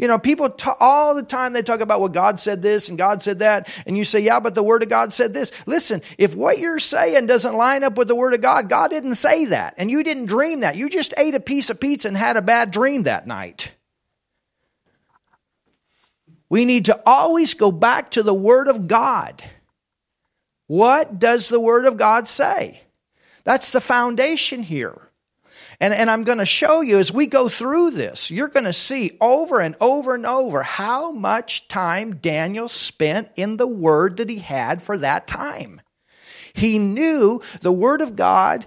You 0.00 0.08
know, 0.08 0.18
people 0.18 0.48
t- 0.48 0.70
all 0.80 1.14
the 1.14 1.22
time 1.22 1.52
they 1.52 1.60
talk 1.60 1.80
about 1.80 2.00
what 2.00 2.14
God 2.14 2.40
said 2.40 2.62
this 2.62 2.88
and 2.88 2.96
God 2.96 3.20
said 3.20 3.40
that, 3.40 3.68
and 3.84 3.98
you 3.98 4.04
say, 4.04 4.20
yeah, 4.20 4.40
but 4.40 4.54
the 4.54 4.62
Word 4.62 4.82
of 4.82 4.88
God 4.88 5.12
said 5.12 5.34
this. 5.34 5.52
Listen, 5.66 6.00
if 6.16 6.34
what 6.34 6.58
you're 6.58 6.78
saying 6.78 7.26
doesn't 7.26 7.52
line 7.52 7.84
up 7.84 7.98
with 7.98 8.08
the 8.08 8.16
Word 8.16 8.32
of 8.32 8.40
God, 8.40 8.70
God 8.70 8.88
didn't 8.88 9.16
say 9.16 9.44
that, 9.44 9.74
and 9.76 9.90
you 9.90 10.02
didn't 10.02 10.24
dream 10.24 10.60
that. 10.60 10.76
You 10.76 10.88
just 10.88 11.12
ate 11.18 11.34
a 11.34 11.40
piece 11.40 11.68
of 11.68 11.80
pizza 11.80 12.08
and 12.08 12.16
had 12.16 12.38
a 12.38 12.42
bad 12.42 12.70
dream 12.70 13.02
that 13.02 13.26
night. 13.26 13.72
We 16.48 16.64
need 16.64 16.86
to 16.86 16.98
always 17.04 17.52
go 17.52 17.70
back 17.70 18.12
to 18.12 18.22
the 18.22 18.32
Word 18.32 18.68
of 18.68 18.88
God. 18.88 19.44
What 20.66 21.18
does 21.18 21.50
the 21.50 21.60
Word 21.60 21.84
of 21.84 21.98
God 21.98 22.26
say? 22.26 22.80
That's 23.44 23.70
the 23.70 23.82
foundation 23.82 24.62
here. 24.62 25.09
And, 25.80 25.94
and 25.94 26.10
I'm 26.10 26.24
going 26.24 26.38
to 26.38 26.46
show 26.46 26.82
you 26.82 26.98
as 26.98 27.12
we 27.12 27.26
go 27.26 27.48
through 27.48 27.92
this, 27.92 28.30
you're 28.30 28.48
going 28.48 28.66
to 28.66 28.72
see 28.72 29.16
over 29.20 29.60
and 29.60 29.76
over 29.80 30.14
and 30.14 30.26
over 30.26 30.62
how 30.62 31.10
much 31.10 31.68
time 31.68 32.16
Daniel 32.16 32.68
spent 32.68 33.30
in 33.36 33.56
the 33.56 33.66
word 33.66 34.18
that 34.18 34.28
he 34.28 34.38
had 34.38 34.82
for 34.82 34.98
that 34.98 35.26
time. 35.26 35.80
He 36.52 36.78
knew 36.78 37.40
the 37.62 37.72
word 37.72 38.02
of 38.02 38.16
God 38.16 38.66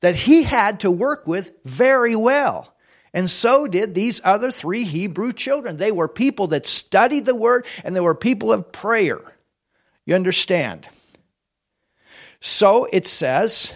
that 0.00 0.16
he 0.16 0.42
had 0.42 0.80
to 0.80 0.90
work 0.90 1.26
with 1.26 1.52
very 1.64 2.16
well. 2.16 2.74
And 3.14 3.30
so 3.30 3.66
did 3.66 3.94
these 3.94 4.20
other 4.24 4.50
three 4.50 4.84
Hebrew 4.84 5.32
children. 5.32 5.76
They 5.76 5.92
were 5.92 6.08
people 6.08 6.48
that 6.48 6.66
studied 6.66 7.24
the 7.24 7.34
word 7.34 7.66
and 7.84 7.94
they 7.94 8.00
were 8.00 8.14
people 8.14 8.52
of 8.52 8.72
prayer. 8.72 9.20
You 10.04 10.14
understand? 10.14 10.88
So 12.40 12.86
it 12.92 13.06
says, 13.06 13.74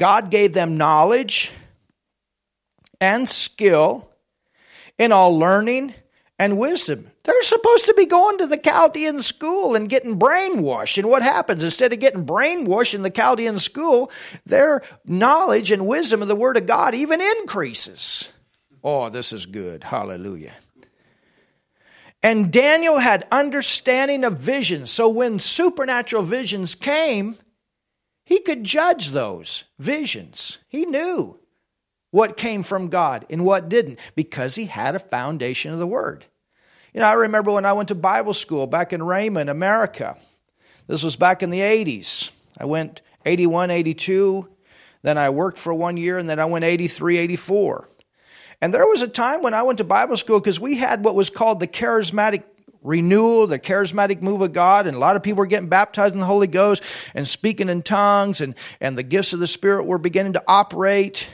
God 0.00 0.30
gave 0.30 0.54
them 0.54 0.78
knowledge 0.78 1.52
and 3.02 3.28
skill 3.28 4.08
in 4.96 5.12
all 5.12 5.38
learning 5.38 5.92
and 6.38 6.58
wisdom. 6.58 7.10
They're 7.24 7.42
supposed 7.42 7.84
to 7.84 7.92
be 7.92 8.06
going 8.06 8.38
to 8.38 8.46
the 8.46 8.56
Chaldean 8.56 9.20
school 9.20 9.74
and 9.74 9.90
getting 9.90 10.18
brainwashed. 10.18 10.96
And 10.96 11.10
what 11.10 11.22
happens? 11.22 11.62
Instead 11.62 11.92
of 11.92 12.00
getting 12.00 12.24
brainwashed 12.24 12.94
in 12.94 13.02
the 13.02 13.10
Chaldean 13.10 13.58
school, 13.58 14.10
their 14.46 14.80
knowledge 15.04 15.70
and 15.70 15.86
wisdom 15.86 16.22
of 16.22 16.28
the 16.28 16.34
Word 16.34 16.56
of 16.56 16.66
God 16.66 16.94
even 16.94 17.20
increases. 17.20 18.26
Oh, 18.82 19.10
this 19.10 19.34
is 19.34 19.44
good. 19.44 19.84
Hallelujah. 19.84 20.54
And 22.22 22.50
Daniel 22.50 22.98
had 22.98 23.28
understanding 23.30 24.24
of 24.24 24.38
visions. 24.38 24.90
So 24.90 25.10
when 25.10 25.40
supernatural 25.40 26.22
visions 26.22 26.74
came, 26.74 27.36
he 28.30 28.38
could 28.38 28.62
judge 28.62 29.10
those 29.10 29.64
visions. 29.80 30.58
He 30.68 30.86
knew 30.86 31.40
what 32.12 32.36
came 32.36 32.62
from 32.62 32.86
God 32.86 33.26
and 33.28 33.44
what 33.44 33.68
didn't 33.68 33.98
because 34.14 34.54
he 34.54 34.66
had 34.66 34.94
a 34.94 35.00
foundation 35.00 35.72
of 35.72 35.80
the 35.80 35.86
Word. 35.86 36.24
You 36.94 37.00
know, 37.00 37.08
I 37.08 37.14
remember 37.14 37.50
when 37.50 37.66
I 37.66 37.72
went 37.72 37.88
to 37.88 37.96
Bible 37.96 38.32
school 38.32 38.68
back 38.68 38.92
in 38.92 39.00
Rhema, 39.00 39.50
America. 39.50 40.16
This 40.86 41.02
was 41.02 41.16
back 41.16 41.42
in 41.42 41.50
the 41.50 41.58
80s. 41.58 42.30
I 42.56 42.66
went 42.66 43.02
81, 43.26 43.72
82. 43.72 44.48
Then 45.02 45.18
I 45.18 45.30
worked 45.30 45.58
for 45.58 45.74
one 45.74 45.96
year, 45.96 46.16
and 46.16 46.30
then 46.30 46.38
I 46.38 46.44
went 46.44 46.64
83, 46.64 47.16
84. 47.16 47.88
And 48.60 48.72
there 48.72 48.86
was 48.86 49.02
a 49.02 49.08
time 49.08 49.42
when 49.42 49.54
I 49.54 49.62
went 49.62 49.78
to 49.78 49.84
Bible 49.84 50.16
school 50.16 50.38
because 50.38 50.60
we 50.60 50.76
had 50.76 51.04
what 51.04 51.16
was 51.16 51.30
called 51.30 51.58
the 51.58 51.66
charismatic 51.66 52.44
renewal, 52.82 53.46
the 53.46 53.58
charismatic 53.58 54.22
move 54.22 54.40
of 54.40 54.52
God, 54.52 54.86
and 54.86 54.96
a 54.96 55.00
lot 55.00 55.16
of 55.16 55.22
people 55.22 55.38
were 55.38 55.46
getting 55.46 55.68
baptized 55.68 56.14
in 56.14 56.20
the 56.20 56.26
Holy 56.26 56.46
Ghost 56.46 56.82
and 57.14 57.26
speaking 57.26 57.68
in 57.68 57.82
tongues, 57.82 58.40
and, 58.40 58.54
and 58.80 58.96
the 58.96 59.02
gifts 59.02 59.32
of 59.32 59.40
the 59.40 59.46
Spirit 59.46 59.86
were 59.86 59.98
beginning 59.98 60.34
to 60.34 60.42
operate. 60.46 61.28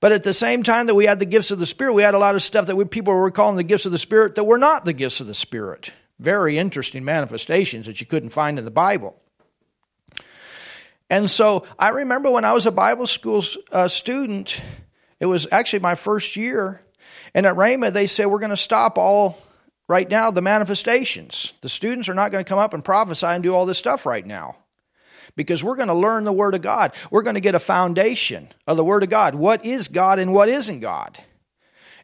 But 0.00 0.12
at 0.12 0.22
the 0.22 0.32
same 0.32 0.62
time 0.62 0.86
that 0.86 0.94
we 0.94 1.06
had 1.06 1.18
the 1.18 1.26
gifts 1.26 1.50
of 1.50 1.58
the 1.58 1.66
Spirit, 1.66 1.94
we 1.94 2.02
had 2.02 2.14
a 2.14 2.18
lot 2.18 2.36
of 2.36 2.42
stuff 2.42 2.66
that 2.66 2.76
we, 2.76 2.84
people 2.84 3.14
were 3.14 3.30
calling 3.30 3.56
the 3.56 3.64
gifts 3.64 3.86
of 3.86 3.92
the 3.92 3.98
Spirit 3.98 4.36
that 4.36 4.44
were 4.44 4.58
not 4.58 4.84
the 4.84 4.92
gifts 4.92 5.20
of 5.20 5.26
the 5.26 5.34
Spirit. 5.34 5.92
Very 6.20 6.58
interesting 6.58 7.04
manifestations 7.04 7.86
that 7.86 8.00
you 8.00 8.06
couldn't 8.06 8.30
find 8.30 8.58
in 8.58 8.64
the 8.64 8.70
Bible. 8.70 9.20
And 11.10 11.30
so 11.30 11.66
I 11.78 11.90
remember 11.90 12.30
when 12.30 12.44
I 12.44 12.52
was 12.52 12.66
a 12.66 12.72
Bible 12.72 13.06
school 13.06 13.42
uh, 13.72 13.88
student, 13.88 14.62
it 15.20 15.26
was 15.26 15.48
actually 15.50 15.80
my 15.80 15.94
first 15.94 16.36
year, 16.36 16.82
and 17.34 17.46
at 17.46 17.56
Rhema 17.56 17.92
they 17.92 18.06
said 18.06 18.26
we're 18.26 18.40
going 18.40 18.50
to 18.50 18.56
stop 18.56 18.98
all 18.98 19.38
right 19.88 20.08
now 20.08 20.30
the 20.30 20.42
manifestations. 20.42 21.52
The 21.62 21.68
students 21.68 22.08
are 22.08 22.14
not 22.14 22.30
going 22.30 22.44
to 22.44 22.48
come 22.48 22.58
up 22.58 22.74
and 22.74 22.84
prophesy 22.84 23.26
and 23.26 23.42
do 23.42 23.54
all 23.54 23.66
this 23.66 23.78
stuff 23.78 24.06
right 24.06 24.24
now 24.24 24.56
because 25.34 25.64
we're 25.64 25.76
going 25.76 25.88
to 25.88 25.94
learn 25.94 26.24
the 26.24 26.32
Word 26.32 26.54
of 26.54 26.62
God. 26.62 26.92
We're 27.10 27.22
going 27.22 27.34
to 27.34 27.40
get 27.40 27.54
a 27.54 27.60
foundation 27.60 28.48
of 28.66 28.76
the 28.76 28.84
Word 28.84 29.02
of 29.02 29.08
God. 29.08 29.34
What 29.34 29.64
is 29.64 29.88
God 29.88 30.18
and 30.18 30.32
what 30.32 30.48
isn't 30.48 30.80
God? 30.80 31.18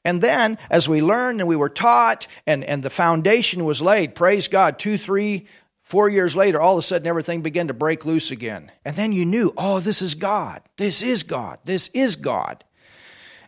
And 0.04 0.20
then, 0.20 0.58
as 0.70 0.88
we 0.88 1.00
learned 1.00 1.40
and 1.40 1.48
we 1.48 1.56
were 1.56 1.70
taught, 1.70 2.26
and, 2.46 2.62
and 2.62 2.82
the 2.82 2.90
foundation 2.90 3.64
was 3.64 3.80
laid, 3.80 4.14
praise 4.14 4.48
God, 4.48 4.78
two, 4.78 4.98
three, 4.98 5.46
four 5.82 6.10
years 6.10 6.36
later, 6.36 6.60
all 6.60 6.74
of 6.74 6.78
a 6.78 6.82
sudden 6.82 7.06
everything 7.06 7.40
began 7.40 7.68
to 7.68 7.74
break 7.74 8.04
loose 8.04 8.30
again. 8.30 8.70
And 8.84 8.94
then 8.94 9.12
you 9.12 9.24
knew, 9.24 9.52
oh, 9.56 9.80
this 9.80 10.02
is 10.02 10.14
God. 10.14 10.60
This 10.76 11.02
is 11.02 11.22
God. 11.22 11.58
This 11.64 11.88
is 11.94 12.16
God. 12.16 12.64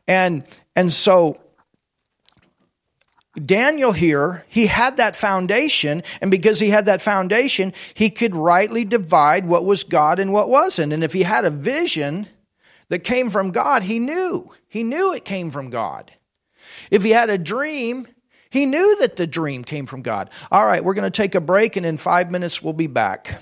And, 0.09 0.45
and 0.75 0.91
so 0.91 1.41
Daniel 3.45 3.93
here, 3.93 4.45
he 4.49 4.67
had 4.67 4.97
that 4.97 5.17
foundation, 5.17 6.03
and 6.21 6.31
because 6.31 6.59
he 6.59 6.71
had 6.71 6.87
that 6.87 7.03
foundation, 7.03 7.73
he 7.95 8.11
could 8.11 8.35
rightly 8.35 8.85
divide 8.85 9.47
what 9.47 9.65
was 9.65 9.85
God 9.85 10.19
and 10.19 10.33
what 10.33 10.49
wasn't. 10.49 10.93
And 10.93 11.05
if 11.05 11.13
he 11.13 11.23
had 11.23 11.45
a 11.45 11.51
vision 11.51 12.29
that 12.89 13.01
came 13.01 13.31
from 13.31 13.51
God, 13.51 13.83
he 13.83 13.99
knew. 13.99 14.51
He 14.69 14.83
knew 14.83 15.13
it 15.13 15.25
came 15.25 15.51
from 15.51 15.71
God. 15.71 16.13
If 16.91 17.03
he 17.03 17.11
had 17.11 17.31
a 17.31 17.39
dream, 17.39 18.07
he 18.49 18.65
knew 18.65 18.97
that 19.01 19.17
the 19.17 19.27
dream 19.27 19.65
came 19.65 19.87
from 19.87 20.03
God. 20.03 20.31
All 20.51 20.67
right, 20.67 20.83
we're 20.83 20.95
going 20.95 21.11
to 21.11 21.11
take 21.11 21.35
a 21.35 21.41
break, 21.41 21.77
and 21.77 21.85
in 21.85 21.99
five 21.99 22.31
minutes, 22.31 22.63
we'll 22.63 22.73
be 22.73 22.87
back. 22.87 23.41